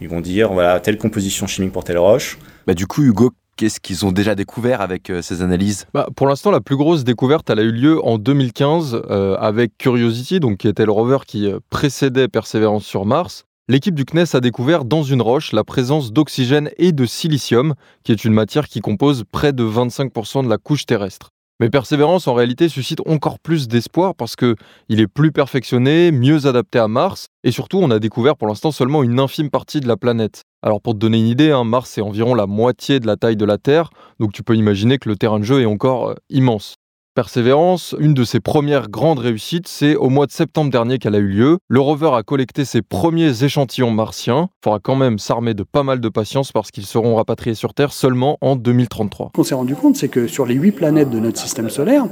Ils 0.00 0.08
vont 0.08 0.20
dire, 0.20 0.52
voilà, 0.52 0.80
telle 0.80 0.98
composition 0.98 1.46
chimique 1.46 1.72
pour 1.72 1.84
telle 1.84 1.98
roche. 1.98 2.38
Bah, 2.66 2.74
du 2.74 2.86
coup, 2.86 3.02
Hugo, 3.02 3.32
Qu'est-ce 3.56 3.78
qu'ils 3.78 4.04
ont 4.04 4.10
déjà 4.10 4.34
découvert 4.34 4.80
avec 4.80 5.10
euh, 5.10 5.22
ces 5.22 5.40
analyses? 5.40 5.86
Bah, 5.94 6.08
Pour 6.16 6.26
l'instant, 6.26 6.50
la 6.50 6.60
plus 6.60 6.74
grosse 6.74 7.04
découverte, 7.04 7.48
elle 7.50 7.60
a 7.60 7.62
eu 7.62 7.70
lieu 7.70 8.04
en 8.04 8.18
2015 8.18 9.00
euh, 9.08 9.36
avec 9.36 9.78
Curiosity, 9.78 10.40
donc, 10.40 10.58
qui 10.58 10.66
était 10.66 10.84
le 10.84 10.90
rover 10.90 11.18
qui 11.24 11.48
précédait 11.70 12.26
Persévérance 12.26 12.84
sur 12.84 13.06
Mars. 13.06 13.46
L'équipe 13.66 13.94
du 13.94 14.04
CNES 14.04 14.36
a 14.36 14.40
découvert 14.40 14.84
dans 14.84 15.02
une 15.02 15.22
roche 15.22 15.52
la 15.52 15.64
présence 15.64 16.12
d'oxygène 16.12 16.68
et 16.76 16.92
de 16.92 17.06
silicium, 17.06 17.72
qui 18.02 18.12
est 18.12 18.26
une 18.26 18.34
matière 18.34 18.68
qui 18.68 18.80
compose 18.80 19.24
près 19.32 19.54
de 19.54 19.64
25% 19.64 20.44
de 20.44 20.50
la 20.50 20.58
couche 20.58 20.84
terrestre. 20.84 21.30
Mais 21.60 21.70
Persévérance, 21.70 22.28
en 22.28 22.34
réalité, 22.34 22.68
suscite 22.68 23.00
encore 23.06 23.38
plus 23.38 23.66
d'espoir 23.66 24.14
parce 24.14 24.36
que 24.36 24.54
il 24.90 25.00
est 25.00 25.06
plus 25.06 25.32
perfectionné, 25.32 26.12
mieux 26.12 26.46
adapté 26.46 26.78
à 26.78 26.88
Mars, 26.88 27.28
et 27.42 27.52
surtout, 27.52 27.78
on 27.78 27.90
a 27.90 27.98
découvert 27.98 28.36
pour 28.36 28.48
l'instant 28.48 28.70
seulement 28.70 29.02
une 29.02 29.18
infime 29.18 29.48
partie 29.48 29.80
de 29.80 29.88
la 29.88 29.96
planète. 29.96 30.42
Alors, 30.60 30.82
pour 30.82 30.92
te 30.92 30.98
donner 30.98 31.18
une 31.18 31.28
idée, 31.28 31.50
hein, 31.50 31.64
Mars 31.64 31.88
c'est 31.88 32.02
environ 32.02 32.34
la 32.34 32.46
moitié 32.46 33.00
de 33.00 33.06
la 33.06 33.16
taille 33.16 33.36
de 33.36 33.46
la 33.46 33.56
Terre, 33.56 33.88
donc 34.20 34.34
tu 34.34 34.42
peux 34.42 34.56
imaginer 34.56 34.98
que 34.98 35.08
le 35.08 35.16
terrain 35.16 35.38
de 35.38 35.44
jeu 35.44 35.62
est 35.62 35.66
encore 35.66 36.10
euh, 36.10 36.14
immense. 36.28 36.74
Persévérance, 37.14 37.94
une 38.00 38.12
de 38.12 38.24
ses 38.24 38.40
premières 38.40 38.90
grandes 38.90 39.20
réussites, 39.20 39.68
c'est 39.68 39.94
au 39.94 40.08
mois 40.08 40.26
de 40.26 40.32
septembre 40.32 40.72
dernier 40.72 40.98
qu'elle 40.98 41.14
a 41.14 41.18
eu 41.18 41.28
lieu. 41.28 41.58
Le 41.68 41.78
rover 41.78 42.10
a 42.12 42.24
collecté 42.24 42.64
ses 42.64 42.82
premiers 42.82 43.44
échantillons 43.44 43.92
martiens. 43.92 44.48
Il 44.50 44.64
faudra 44.64 44.80
quand 44.80 44.96
même 44.96 45.20
s'armer 45.20 45.54
de 45.54 45.62
pas 45.62 45.84
mal 45.84 46.00
de 46.00 46.08
patience 46.08 46.50
parce 46.50 46.72
qu'ils 46.72 46.86
seront 46.86 47.14
rapatriés 47.14 47.54
sur 47.54 47.72
Terre 47.72 47.92
seulement 47.92 48.36
en 48.40 48.56
2033. 48.56 49.28
Ce 49.28 49.32
qu'on 49.32 49.44
s'est 49.44 49.54
rendu 49.54 49.76
compte, 49.76 49.94
c'est 49.94 50.08
que 50.08 50.26
sur 50.26 50.44
les 50.44 50.56
huit 50.56 50.72
planètes 50.72 51.10
de 51.10 51.20
notre 51.20 51.38
système 51.38 51.70
solaire, 51.70 52.04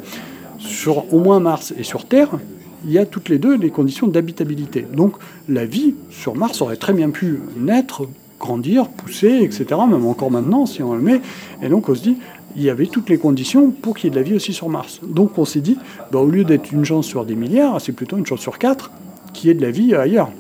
sur 0.59 1.13
au 1.13 1.19
moins 1.19 1.41
Mars 1.41 1.75
et 1.77 1.83
sur 1.83 2.07
Terre, 2.07 2.39
il 2.85 2.93
y 2.93 2.99
a 2.99 3.05
toutes 3.05 3.29
les 3.29 3.41
deux 3.41 3.57
les 3.57 3.71
conditions 3.71 4.07
d'habitabilité. 4.07 4.87
Donc 4.93 5.17
la 5.49 5.67
vie 5.67 5.97
sur 6.11 6.37
Mars 6.37 6.63
aurait 6.63 6.77
très 6.77 6.93
bien 6.93 7.11
pu 7.11 7.41
naître, 7.57 8.07
grandir, 8.39 8.89
pousser, 8.89 9.41
etc., 9.43 9.65
même 9.89 10.07
encore 10.07 10.31
maintenant 10.31 10.65
si 10.65 10.81
on 10.81 10.95
le 10.95 11.03
met. 11.03 11.21
Et 11.61 11.69
donc 11.69 11.89
on 11.89 11.95
se 11.97 12.03
dit, 12.03 12.19
il 12.57 12.63
y 12.63 12.71
avait 12.71 12.87
toutes 12.87 13.09
les 13.09 13.19
conditions 13.19 13.71
pour 13.71 13.97
qu'il 13.97 14.05
y 14.05 14.07
ait 14.09 14.11
de 14.11 14.17
la 14.17 14.23
vie 14.23 14.35
aussi 14.35 14.53
sur 14.53 14.69
Mars. 14.69 15.01
Donc 15.03 15.39
on 15.39 15.45
s'est 15.45 15.61
dit, 15.61 15.79
bah, 16.11 16.19
au 16.19 16.27
lieu 16.27 16.45
d'être 16.45 16.73
une 16.73 16.85
chance 16.85 17.07
sur 17.07 17.25
des 17.25 17.35
milliards, 17.35 17.81
c'est 17.81 17.93
plutôt 17.93 18.17
une 18.17 18.27
chance 18.27 18.41
sur 18.41 18.59
quatre 18.59 18.91
qu'il 19.33 19.49
y 19.49 19.51
ait 19.51 19.55
de 19.55 19.63
la 19.63 19.71
vie 19.71 19.95
ailleurs. 19.95 20.31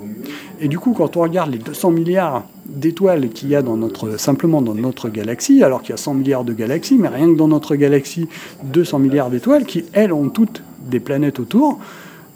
Et 0.60 0.68
du 0.68 0.78
coup, 0.78 0.92
quand 0.92 1.16
on 1.16 1.22
regarde 1.22 1.50
les 1.50 1.58
200 1.58 1.90
milliards 1.90 2.44
d'étoiles 2.66 3.30
qu'il 3.30 3.48
y 3.48 3.56
a 3.56 3.62
dans 3.62 3.76
notre, 3.76 4.18
simplement 4.18 4.62
dans 4.62 4.74
notre 4.74 5.08
galaxie, 5.08 5.64
alors 5.64 5.82
qu'il 5.82 5.90
y 5.90 5.94
a 5.94 5.96
100 5.96 6.14
milliards 6.14 6.44
de 6.44 6.52
galaxies, 6.52 6.96
mais 6.98 7.08
rien 7.08 7.32
que 7.32 7.36
dans 7.36 7.48
notre 7.48 7.74
galaxie, 7.74 8.28
200 8.64 8.98
milliards 9.00 9.30
d'étoiles, 9.30 9.64
qui, 9.64 9.84
elles, 9.92 10.12
ont 10.12 10.28
toutes 10.28 10.62
des 10.86 11.00
planètes 11.00 11.40
autour, 11.40 11.80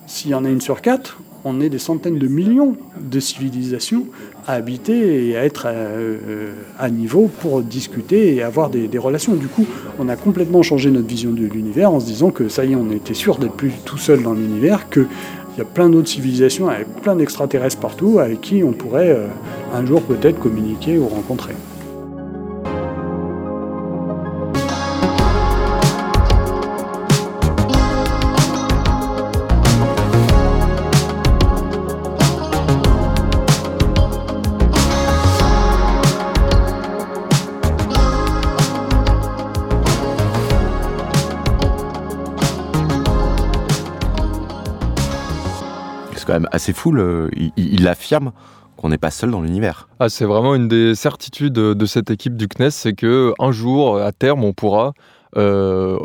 s'il 0.07 0.33
y 0.33 0.35
en 0.35 0.45
a 0.45 0.49
une 0.49 0.61
sur 0.61 0.81
quatre, 0.81 1.19
on 1.49 1.61
est 1.61 1.69
des 1.69 1.79
centaines 1.79 2.19
de 2.19 2.27
millions 2.27 2.77
de 3.01 3.21
civilisations 3.21 4.07
à 4.49 4.55
habiter 4.55 5.29
et 5.29 5.37
à 5.37 5.45
être 5.45 5.67
à, 5.67 5.71
euh, 5.71 6.53
à 6.77 6.91
niveau 6.91 7.31
pour 7.41 7.63
discuter 7.63 8.35
et 8.35 8.43
avoir 8.43 8.69
des, 8.69 8.89
des, 8.89 8.99
relations. 8.99 9.35
Du 9.35 9.47
coup, 9.47 9.65
on 10.01 10.09
a 10.09 10.17
complètement 10.17 10.63
changé 10.63 10.91
notre 10.91 11.07
vision 11.07 11.31
de 11.31 11.47
l'univers 11.47 11.93
en 11.93 12.01
se 12.01 12.07
disant 12.07 12.31
que 12.31 12.49
ça 12.49 12.65
y 12.65 12.73
est, 12.73 12.75
on 12.75 12.91
était 12.91 13.15
sûr 13.15 13.39
d'être 13.39 13.53
plus 13.55 13.73
tout 13.85 13.97
seul 13.97 14.25
dans 14.25 14.33
l'univers, 14.33 14.91
qu'il 14.91 15.07
y 15.57 15.61
a 15.61 15.65
plein 15.65 15.89
d'autres 15.89 16.09
civilisations 16.09 16.69
avec 16.69 16.89
plein 17.01 17.15
d'extraterrestres 17.15 17.79
partout 17.79 18.19
avec 18.19 18.41
qui 18.41 18.65
on 18.65 18.73
pourrait 18.73 19.11
euh, 19.11 19.29
un 19.73 19.87
jour 19.87 20.03
peut-être 20.03 20.41
communiquer 20.41 20.99
ou 20.99 21.07
rencontrer. 21.07 21.55
Assez 46.67 46.73
fou. 46.73 46.91
Le, 46.91 47.31
il, 47.37 47.53
il, 47.57 47.87
affirme 47.87 48.33
qu'on 48.77 48.89
n'est 48.89 48.99
pas 48.99 49.13
seul 49.13 49.31
dans 49.31 49.41
l'univers. 49.41 49.89
Ah, 50.01 50.09
c'est 50.09 50.25
vraiment 50.25 50.55
une 50.55 50.69
des 50.69 50.95
certitudes 50.95 51.53
de 51.53 51.87
cette 51.87 52.11
équipe 52.11 52.37
du 52.37 52.49
CNES, 52.49 52.71
c'est 52.71 52.93
que 52.93 53.33
un 53.39 53.53
jour, 53.53 53.99
à 53.99 54.11
terme, 54.11 54.43
on 54.43 54.53
pourra 54.53 54.93
euh, 55.37 55.99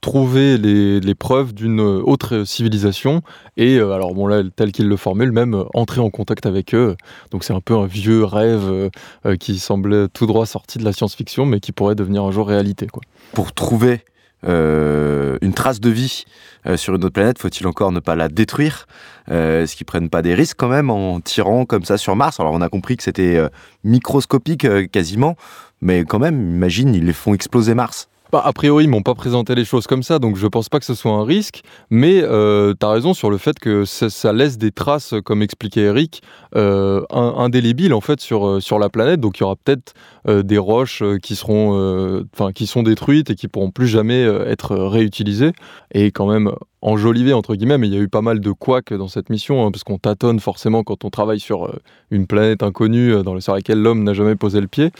trouver 0.00 0.58
les, 0.58 1.00
les 1.00 1.14
preuves 1.14 1.54
d'une 1.54 1.80
autre 1.80 2.44
civilisation 2.44 3.22
et 3.56 3.78
euh, 3.78 3.92
alors 3.92 4.12
bon 4.12 4.26
là 4.26 4.42
tel 4.54 4.70
qu'il 4.70 4.86
le 4.86 4.96
formule 4.96 5.32
même 5.32 5.54
euh, 5.54 5.64
entrer 5.72 6.00
en 6.00 6.10
contact 6.10 6.44
avec 6.44 6.74
eux 6.74 6.96
donc 7.30 7.44
c'est 7.44 7.54
un 7.54 7.60
peu 7.60 7.74
un 7.74 7.86
vieux 7.86 8.24
rêve 8.24 8.90
euh, 9.24 9.36
qui 9.36 9.58
semblait 9.58 10.08
tout 10.08 10.26
droit 10.26 10.44
sorti 10.44 10.78
de 10.78 10.84
la 10.84 10.92
science-fiction 10.92 11.46
mais 11.46 11.60
qui 11.60 11.72
pourrait 11.72 11.94
devenir 11.94 12.24
un 12.24 12.32
jour 12.32 12.46
réalité 12.46 12.86
quoi. 12.86 13.02
Pour 13.32 13.54
trouver 13.54 14.02
euh, 14.44 15.38
une 15.40 15.54
trace 15.54 15.80
de 15.80 15.90
vie 15.90 16.24
euh, 16.66 16.76
sur 16.76 16.94
une 16.94 17.04
autre 17.04 17.12
planète, 17.12 17.38
faut-il 17.38 17.66
encore 17.66 17.92
ne 17.92 18.00
pas 18.00 18.16
la 18.16 18.28
détruire 18.28 18.86
euh, 19.30 19.62
Est-ce 19.62 19.76
qu'ils 19.76 19.86
prennent 19.86 20.10
pas 20.10 20.22
des 20.22 20.34
risques 20.34 20.56
quand 20.58 20.68
même 20.68 20.90
en 20.90 21.20
tirant 21.20 21.64
comme 21.64 21.84
ça 21.84 21.96
sur 21.96 22.16
Mars? 22.16 22.40
Alors 22.40 22.52
on 22.52 22.60
a 22.60 22.68
compris 22.68 22.96
que 22.96 23.02
c'était 23.02 23.36
euh, 23.36 23.48
microscopique 23.84 24.66
quasiment, 24.90 25.36
mais 25.80 26.04
quand 26.04 26.18
même, 26.18 26.54
imagine, 26.54 26.94
ils 26.94 27.04
les 27.04 27.12
font 27.12 27.34
exploser 27.34 27.74
Mars. 27.74 28.08
Bah, 28.32 28.42
a 28.44 28.52
priori, 28.52 28.84
ils 28.84 28.90
m'ont 28.90 29.02
pas 29.02 29.14
présenté 29.14 29.54
les 29.54 29.64
choses 29.64 29.86
comme 29.86 30.02
ça, 30.02 30.18
donc 30.18 30.36
je 30.36 30.46
pense 30.46 30.68
pas 30.68 30.80
que 30.80 30.84
ce 30.84 30.94
soit 30.94 31.12
un 31.12 31.24
risque. 31.24 31.62
Mais 31.90 32.20
euh, 32.22 32.74
tu 32.78 32.84
as 32.84 32.90
raison 32.90 33.14
sur 33.14 33.30
le 33.30 33.38
fait 33.38 33.58
que 33.58 33.84
ça, 33.84 34.32
laisse 34.32 34.58
des 34.58 34.72
traces, 34.72 35.14
comme 35.24 35.42
expliquait 35.42 35.82
Eric, 35.82 36.22
euh, 36.56 37.02
indélébiles 37.10 37.94
en 37.94 38.00
fait 38.00 38.20
sur, 38.20 38.60
sur 38.60 38.78
la 38.78 38.88
planète. 38.88 39.20
Donc 39.20 39.38
il 39.38 39.42
y 39.42 39.44
aura 39.44 39.56
peut-être 39.56 39.94
euh, 40.28 40.42
des 40.42 40.58
roches 40.58 41.02
qui 41.22 41.36
seront, 41.36 42.26
enfin 42.34 42.52
qui 42.52 42.66
sont 42.66 42.82
détruites 42.82 43.30
et 43.30 43.34
qui 43.34 43.48
pourront 43.48 43.70
plus 43.70 43.88
jamais 43.88 44.22
être 44.22 44.74
réutilisées. 44.76 45.52
Et 45.92 46.10
quand 46.10 46.26
même 46.26 46.52
enjolivé 46.86 47.32
entre 47.32 47.54
guillemets, 47.54 47.78
mais 47.78 47.88
il 47.88 47.94
y 47.94 47.98
a 47.98 48.00
eu 48.00 48.08
pas 48.08 48.22
mal 48.22 48.40
de 48.40 48.52
couacs 48.52 48.94
dans 48.94 49.08
cette 49.08 49.28
mission, 49.28 49.66
hein, 49.66 49.70
parce 49.70 49.84
qu'on 49.84 49.98
tâtonne 49.98 50.40
forcément 50.40 50.84
quand 50.84 51.04
on 51.04 51.10
travaille 51.10 51.40
sur 51.40 51.70
une 52.10 52.26
planète 52.26 52.62
inconnue 52.62 53.22
dans, 53.22 53.38
sur 53.40 53.54
laquelle 53.54 53.82
l'homme 53.82 54.04
n'a 54.04 54.14
jamais 54.14 54.36
posé 54.36 54.60
le 54.60 54.68
pied. 54.68 54.92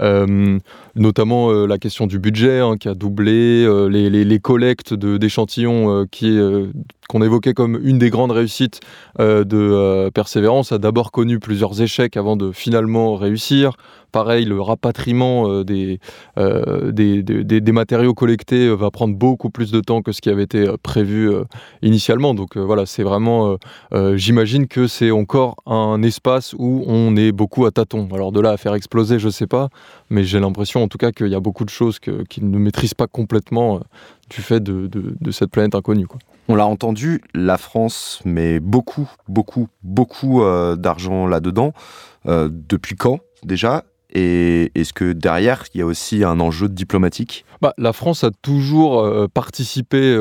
Euh, 0.00 0.58
notamment 0.94 1.50
euh, 1.50 1.66
la 1.66 1.78
question 1.78 2.06
du 2.06 2.18
budget 2.18 2.60
hein, 2.60 2.76
qui 2.78 2.88
a 2.88 2.94
doublé, 2.94 3.64
euh, 3.64 3.88
les, 3.88 4.38
collectes 4.40 4.94
d'échantillons 4.94 5.90
euh, 5.90 6.04
qui 6.10 6.38
qu'on 7.08 7.22
évoquait 7.22 7.54
comme 7.54 7.78
une 7.82 7.98
des 7.98 8.10
grandes 8.10 8.30
réussites 8.30 8.80
euh, 9.18 9.44
de 9.44 9.56
euh, 9.56 10.10
Persévérance 10.10 10.72
a 10.72 10.78
d'abord 10.78 11.10
connu 11.10 11.40
plusieurs 11.40 11.80
échecs 11.80 12.16
avant 12.16 12.36
de 12.36 12.52
finalement 12.52 13.16
réussir. 13.16 13.72
Pareil, 14.12 14.46
le 14.46 14.58
rapatriement 14.58 15.62
des, 15.64 16.00
des, 16.36 17.22
des, 17.22 17.72
matériaux 17.72 18.14
collectés 18.14 18.74
va 18.74 18.90
prendre 18.90 19.14
beaucoup 19.14 19.50
plus 19.50 19.70
de 19.70 19.80
temps 19.80 20.00
que 20.00 20.12
ce 20.12 20.22
qui 20.22 20.30
avait 20.30 20.44
été 20.44 20.66
prévu 20.82 21.30
initialement. 21.82 22.32
Donc 22.32 22.56
voilà, 22.56 22.86
c'est 22.86 23.02
vraiment, 23.02 23.58
j'imagine 24.14 24.66
que 24.66 24.86
c'est 24.86 25.10
encore 25.10 25.56
un 25.66 26.02
espace 26.02 26.54
où 26.58 26.84
on 26.86 27.16
est 27.16 27.32
beaucoup 27.32 27.66
à 27.66 27.70
tâtons. 27.70 28.08
Alors 28.14 28.32
de 28.32 28.40
là 28.40 28.52
à 28.52 28.56
faire 28.56 28.72
exploser, 28.72 29.18
je 29.18 29.28
sais 29.28 29.46
pas, 29.46 29.68
mais 30.08 30.24
j'ai 30.24 30.40
l'impression 30.40 30.82
en 30.82 30.88
tout 30.88 30.96
cas 30.96 31.12
qu'il 31.12 31.28
y 31.28 31.34
a 31.34 31.40
beaucoup 31.40 31.66
de 31.66 31.70
choses 31.70 31.98
qu'ils 31.98 32.50
ne 32.50 32.58
maîtrisent 32.58 32.94
pas 32.94 33.08
complètement 33.08 33.80
du 34.28 34.42
fait 34.42 34.60
de, 34.60 34.86
de, 34.88 35.30
cette 35.30 35.50
planète 35.50 35.74
inconnue. 35.74 36.06
Quoi. 36.06 36.18
On 36.48 36.54
l'a 36.54 36.66
entendu, 36.66 37.22
la 37.34 37.58
France 37.58 38.20
met 38.24 38.60
beaucoup, 38.60 39.08
beaucoup, 39.28 39.68
beaucoup 39.82 40.42
euh, 40.42 40.76
d'argent 40.76 41.26
là-dedans. 41.26 41.72
Euh, 42.26 42.48
depuis 42.50 42.96
quand 42.96 43.20
déjà? 43.44 43.84
Et 44.10 44.72
est-ce 44.74 44.94
que 44.94 45.12
derrière, 45.12 45.64
il 45.74 45.78
y 45.78 45.82
a 45.82 45.86
aussi 45.86 46.24
un 46.24 46.40
enjeu 46.40 46.70
diplomatique? 46.70 47.44
Bah, 47.60 47.74
La 47.76 47.92
France 47.92 48.24
a 48.24 48.30
toujours 48.30 49.00
euh, 49.00 49.26
participé, 49.28 50.16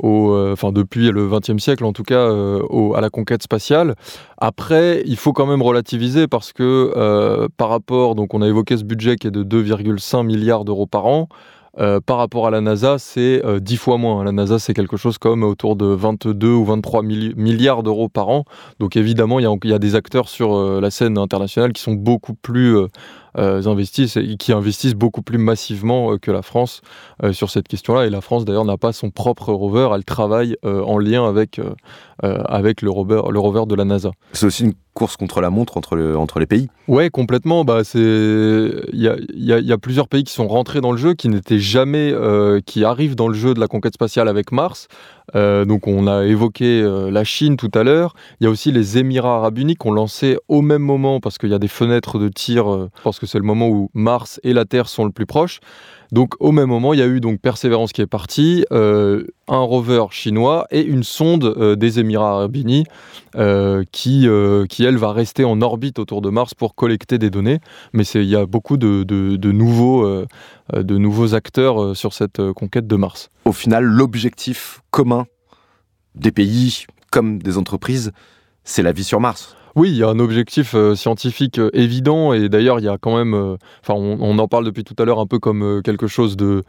au, 0.00 0.52
enfin, 0.52 0.72
depuis 0.72 1.12
le 1.12 1.28
XXe 1.28 1.62
siècle 1.62 1.84
en 1.84 1.92
tout 1.92 2.02
cas, 2.02 2.26
à 2.26 3.00
la 3.00 3.10
conquête 3.10 3.44
spatiale. 3.44 3.94
Après, 4.38 5.04
il 5.06 5.16
faut 5.16 5.32
quand 5.32 5.46
même 5.46 5.62
relativiser 5.62 6.26
parce 6.26 6.52
que 6.52 7.48
par 7.56 7.68
rapport, 7.68 8.16
donc 8.16 8.34
on 8.34 8.42
a 8.42 8.48
évoqué 8.48 8.76
ce 8.76 8.82
budget 8.82 9.14
qui 9.14 9.28
est 9.28 9.30
de 9.30 9.44
2,5 9.44 10.26
milliards 10.26 10.64
d'euros 10.64 10.86
par 10.86 11.06
an. 11.06 11.28
Euh, 11.78 12.00
par 12.00 12.18
rapport 12.18 12.46
à 12.46 12.50
la 12.50 12.60
NASA, 12.60 12.98
c'est 12.98 13.42
10 13.42 13.74
euh, 13.74 13.78
fois 13.78 13.96
moins. 13.96 14.24
La 14.24 14.32
NASA, 14.32 14.58
c'est 14.58 14.74
quelque 14.74 14.98
chose 14.98 15.16
comme 15.16 15.42
autour 15.42 15.74
de 15.74 15.86
22 15.86 16.48
ou 16.48 16.64
23 16.64 17.02
milliards 17.02 17.82
d'euros 17.82 18.08
par 18.08 18.28
an. 18.28 18.44
Donc 18.78 18.96
évidemment, 18.96 19.40
il 19.40 19.48
y, 19.64 19.72
a 19.72 19.78
des 19.78 19.94
acteurs 19.94 20.28
sur 20.28 20.54
euh, 20.54 20.80
la 20.80 20.90
scène 20.90 21.16
internationale 21.16 21.72
qui 21.72 21.82
sont 21.82 21.94
beaucoup 21.94 22.34
plus 22.34 22.76
investissent 23.34 24.16
et 24.16 24.36
qui 24.36 24.52
investissent 24.52 24.94
beaucoup 24.94 25.22
plus 25.22 25.38
massivement 25.38 26.18
que 26.18 26.30
la 26.30 26.42
France 26.42 26.82
sur 27.32 27.50
cette 27.50 27.68
question-là. 27.68 28.06
Et 28.06 28.10
la 28.10 28.20
France, 28.20 28.44
d'ailleurs, 28.44 28.64
n'a 28.64 28.76
pas 28.76 28.92
son 28.92 29.10
propre 29.10 29.52
rover. 29.52 29.88
Elle 29.94 30.04
travaille 30.04 30.56
en 30.62 30.98
lien 30.98 31.26
avec, 31.26 31.60
avec 32.22 32.82
le, 32.82 32.90
rover, 32.90 33.22
le 33.30 33.38
rover 33.38 33.64
de 33.66 33.74
la 33.74 33.84
NASA. 33.84 34.10
C'est 34.32 34.46
aussi 34.46 34.64
une 34.64 34.74
course 34.94 35.16
contre 35.16 35.40
la 35.40 35.50
montre 35.50 35.76
entre, 35.76 35.96
le, 35.96 36.16
entre 36.16 36.38
les 36.38 36.46
pays 36.46 36.68
Ouais, 36.88 37.10
complètement. 37.10 37.64
Bah, 37.64 37.82
il 37.94 38.82
y 38.92 39.08
a, 39.08 39.16
y 39.38 39.72
a, 39.72 39.78
plusieurs 39.78 40.08
pays 40.08 40.24
qui 40.24 40.32
sont 40.32 40.48
rentrés 40.48 40.80
dans 40.80 40.92
le 40.92 40.98
jeu, 40.98 41.14
qui 41.14 41.28
n'étaient 41.28 41.58
jamais, 41.58 42.12
euh, 42.12 42.60
qui 42.64 42.84
arrivent 42.84 43.14
dans 43.14 43.28
le 43.28 43.34
jeu 43.34 43.54
de 43.54 43.60
la 43.60 43.68
conquête 43.68 43.94
spatiale 43.94 44.28
avec 44.28 44.52
Mars. 44.52 44.88
Euh, 45.34 45.64
donc 45.64 45.86
on 45.86 46.06
a 46.06 46.24
évoqué 46.24 46.82
euh, 46.82 47.10
la 47.10 47.24
Chine 47.24 47.56
tout 47.56 47.70
à 47.74 47.82
l'heure. 47.82 48.14
Il 48.40 48.44
y 48.44 48.46
a 48.46 48.50
aussi 48.50 48.72
les 48.72 48.98
Émirats 48.98 49.36
arabes 49.36 49.58
unis 49.58 49.76
qui 49.76 49.86
ont 49.86 49.92
lancé 49.92 50.38
au 50.48 50.62
même 50.62 50.82
moment, 50.82 51.20
parce 51.20 51.38
qu'il 51.38 51.50
y 51.50 51.54
a 51.54 51.58
des 51.58 51.68
fenêtres 51.68 52.18
de 52.18 52.28
tir, 52.28 52.88
parce 53.04 53.18
que 53.18 53.26
c'est 53.26 53.38
le 53.38 53.44
moment 53.44 53.68
où 53.68 53.90
Mars 53.94 54.40
et 54.42 54.52
la 54.52 54.64
Terre 54.64 54.88
sont 54.88 55.04
le 55.04 55.12
plus 55.12 55.26
proches. 55.26 55.60
Donc 56.12 56.34
au 56.40 56.52
même 56.52 56.68
moment, 56.68 56.92
il 56.92 57.00
y 57.00 57.02
a 57.02 57.06
eu 57.06 57.20
donc 57.20 57.40
Persévérance 57.40 57.92
qui 57.92 58.02
est 58.02 58.06
partie, 58.06 58.66
euh, 58.70 59.24
un 59.48 59.60
rover 59.60 60.04
chinois 60.10 60.66
et 60.70 60.82
une 60.82 61.02
sonde 61.02 61.44
euh, 61.44 61.74
des 61.74 62.00
Émirats 62.00 62.32
arabes 62.32 62.54
unis 62.54 62.84
euh, 63.36 63.82
qui, 63.92 64.28
qui, 64.68 64.84
elle, 64.84 64.98
va 64.98 65.12
rester 65.12 65.44
en 65.44 65.62
orbite 65.62 65.98
autour 65.98 66.20
de 66.20 66.28
Mars 66.28 66.52
pour 66.52 66.74
collecter 66.74 67.18
des 67.18 67.30
données. 67.30 67.60
Mais 67.94 68.04
il 68.04 68.24
y 68.24 68.36
a 68.36 68.44
beaucoup 68.44 68.76
de 68.76 69.46
nouveaux 69.50 71.34
acteurs 71.34 71.96
sur 71.96 72.12
cette 72.12 72.52
conquête 72.52 72.86
de 72.86 72.96
Mars. 72.96 73.30
Au 73.46 73.52
final, 73.52 73.84
l'objectif 73.84 74.82
commun 74.90 75.24
des 76.14 76.30
pays 76.30 76.84
comme 77.10 77.42
des 77.42 77.56
entreprises, 77.56 78.12
c'est 78.64 78.82
la 78.82 78.92
vie 78.92 79.04
sur 79.04 79.20
Mars. 79.20 79.56
Oui, 79.74 79.90
il 79.90 79.96
y 79.96 80.02
a 80.02 80.08
un 80.08 80.18
objectif 80.18 80.74
euh, 80.74 80.94
scientifique 80.94 81.58
euh, 81.58 81.70
évident 81.72 82.34
et 82.34 82.50
d'ailleurs 82.50 82.78
il 82.78 82.84
y 82.84 82.88
a 82.88 82.98
quand 82.98 83.16
même, 83.16 83.32
euh, 83.32 83.56
enfin 83.80 83.94
on, 83.94 84.38
en 84.38 84.48
parle 84.48 84.66
depuis 84.66 84.84
tout 84.84 84.94
à 84.98 85.06
l'heure 85.06 85.18
un 85.18 85.26
peu 85.26 85.38
comme 85.38 85.80
quelque 85.82 86.06
chose 86.06 86.36
de 86.36 86.62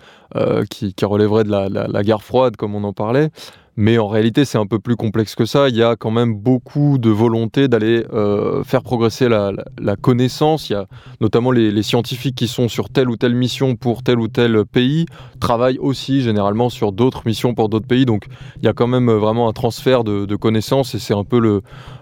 qui, 0.69 0.93
relèverait 1.03 1.43
de 1.43 1.51
la, 1.51 2.03
guerre 2.03 2.23
froide 2.23 2.55
comme 2.55 2.75
on 2.75 2.83
en 2.83 2.93
parlait. 2.93 3.29
Mais 3.75 3.97
en 3.97 4.07
réalité, 4.07 4.45
c'est 4.45 4.59
un 4.59 4.67
peu 4.67 4.77
plus 4.77 4.95
complexe 4.95 5.33
que 5.33 5.45
ça. 5.45 5.67
Il 5.67 5.75
y 5.75 5.81
a 5.81 5.95
quand 5.95 6.11
même 6.11 6.35
beaucoup 6.35 6.99
de 6.99 7.09
volonté 7.09 7.67
d'aller 7.67 8.05
euh, 8.13 8.63
faire 8.63 8.83
progresser 8.83 9.27
la, 9.27 9.51
connaissance. 9.99 10.69
Il 10.69 10.73
y 10.73 10.75
a 10.75 10.85
notamment 11.21 11.51
les, 11.51 11.83
scientifiques 11.83 12.35
qui 12.35 12.47
sont 12.47 12.67
sur 12.67 12.89
telle 12.89 13.09
ou 13.09 13.17
telle 13.17 13.33
mission 13.33 13.75
pour 13.75 14.03
tel 14.03 14.19
ou 14.19 14.27
tel 14.27 14.63
pays, 14.65 15.05
travaillent 15.39 15.79
aussi 15.79 16.21
généralement 16.21 16.69
sur 16.69 16.91
d'autres 16.91 17.23
missions 17.25 17.55
pour 17.55 17.67
d'autres 17.67 17.87
pays. 17.87 18.05
Donc 18.05 18.27
il 18.57 18.65
y 18.65 18.67
a 18.67 18.73
quand 18.73 18.87
même 18.87 19.11
vraiment 19.11 19.49
un 19.49 19.53
transfert 19.53 20.03
de, 20.03 20.35
connaissances 20.35 20.95
et 20.95 20.99
c'est 20.99 21.13
un 21.13 21.23
peu 21.23 21.61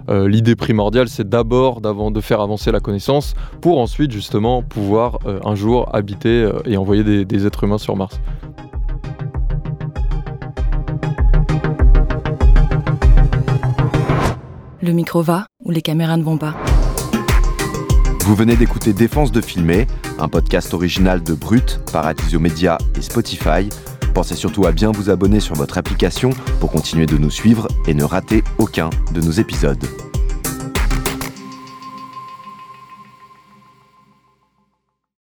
euh, 0.10 0.28
l'idée 0.28 0.56
primordiale, 0.56 1.10
c'est 1.10 1.28
d'abord 1.28 1.82
de 1.82 2.22
faire 2.22 2.42
avancer 2.42 2.72
la 2.72 2.80
connaissance 2.80 3.34
pour 3.62 3.80
ensuite 3.80 4.12
justement 4.12 4.62
pouvoir 4.62 5.20
euh, 5.26 5.40
un 5.44 5.56
jour 5.56 5.90
habiter 5.94 6.50
et 6.66 6.78
envoyer 6.78 7.26
des 7.26 7.46
êtres 7.46 7.64
humains 7.64 7.78
sur 7.78 7.96
Mars. 7.96 8.20
Le 14.82 14.92
micro 14.92 15.22
va 15.22 15.46
ou 15.64 15.72
les 15.72 15.82
caméras 15.82 16.18
ne 16.18 16.24
vont 16.24 16.38
pas. 16.38 16.56
Vous 18.26 18.36
venez 18.36 18.56
d'écouter 18.56 18.94
Défense 18.94 19.32
de 19.32 19.42
filmer, 19.42 19.88
un 20.20 20.28
podcast 20.28 20.74
original 20.74 21.24
de 21.24 21.34
Brut, 21.34 21.80
Paradiso 21.92 22.40
Media 22.40 22.78
et 22.96 23.02
Spotify. 23.02 23.70
Pensez 24.14 24.36
surtout 24.36 24.66
à 24.66 24.72
bien 24.72 24.92
vous 24.92 25.10
abonner 25.10 25.40
sur 25.40 25.56
votre 25.56 25.78
application 25.78 26.32
pour 26.60 26.72
continuer 26.72 27.06
de 27.06 27.18
nous 27.18 27.32
suivre 27.32 27.68
et 27.88 27.94
ne 27.94 28.04
rater 28.04 28.44
aucun 28.58 28.90
de 29.14 29.22
nos 29.22 29.32
épisodes. 29.32 29.84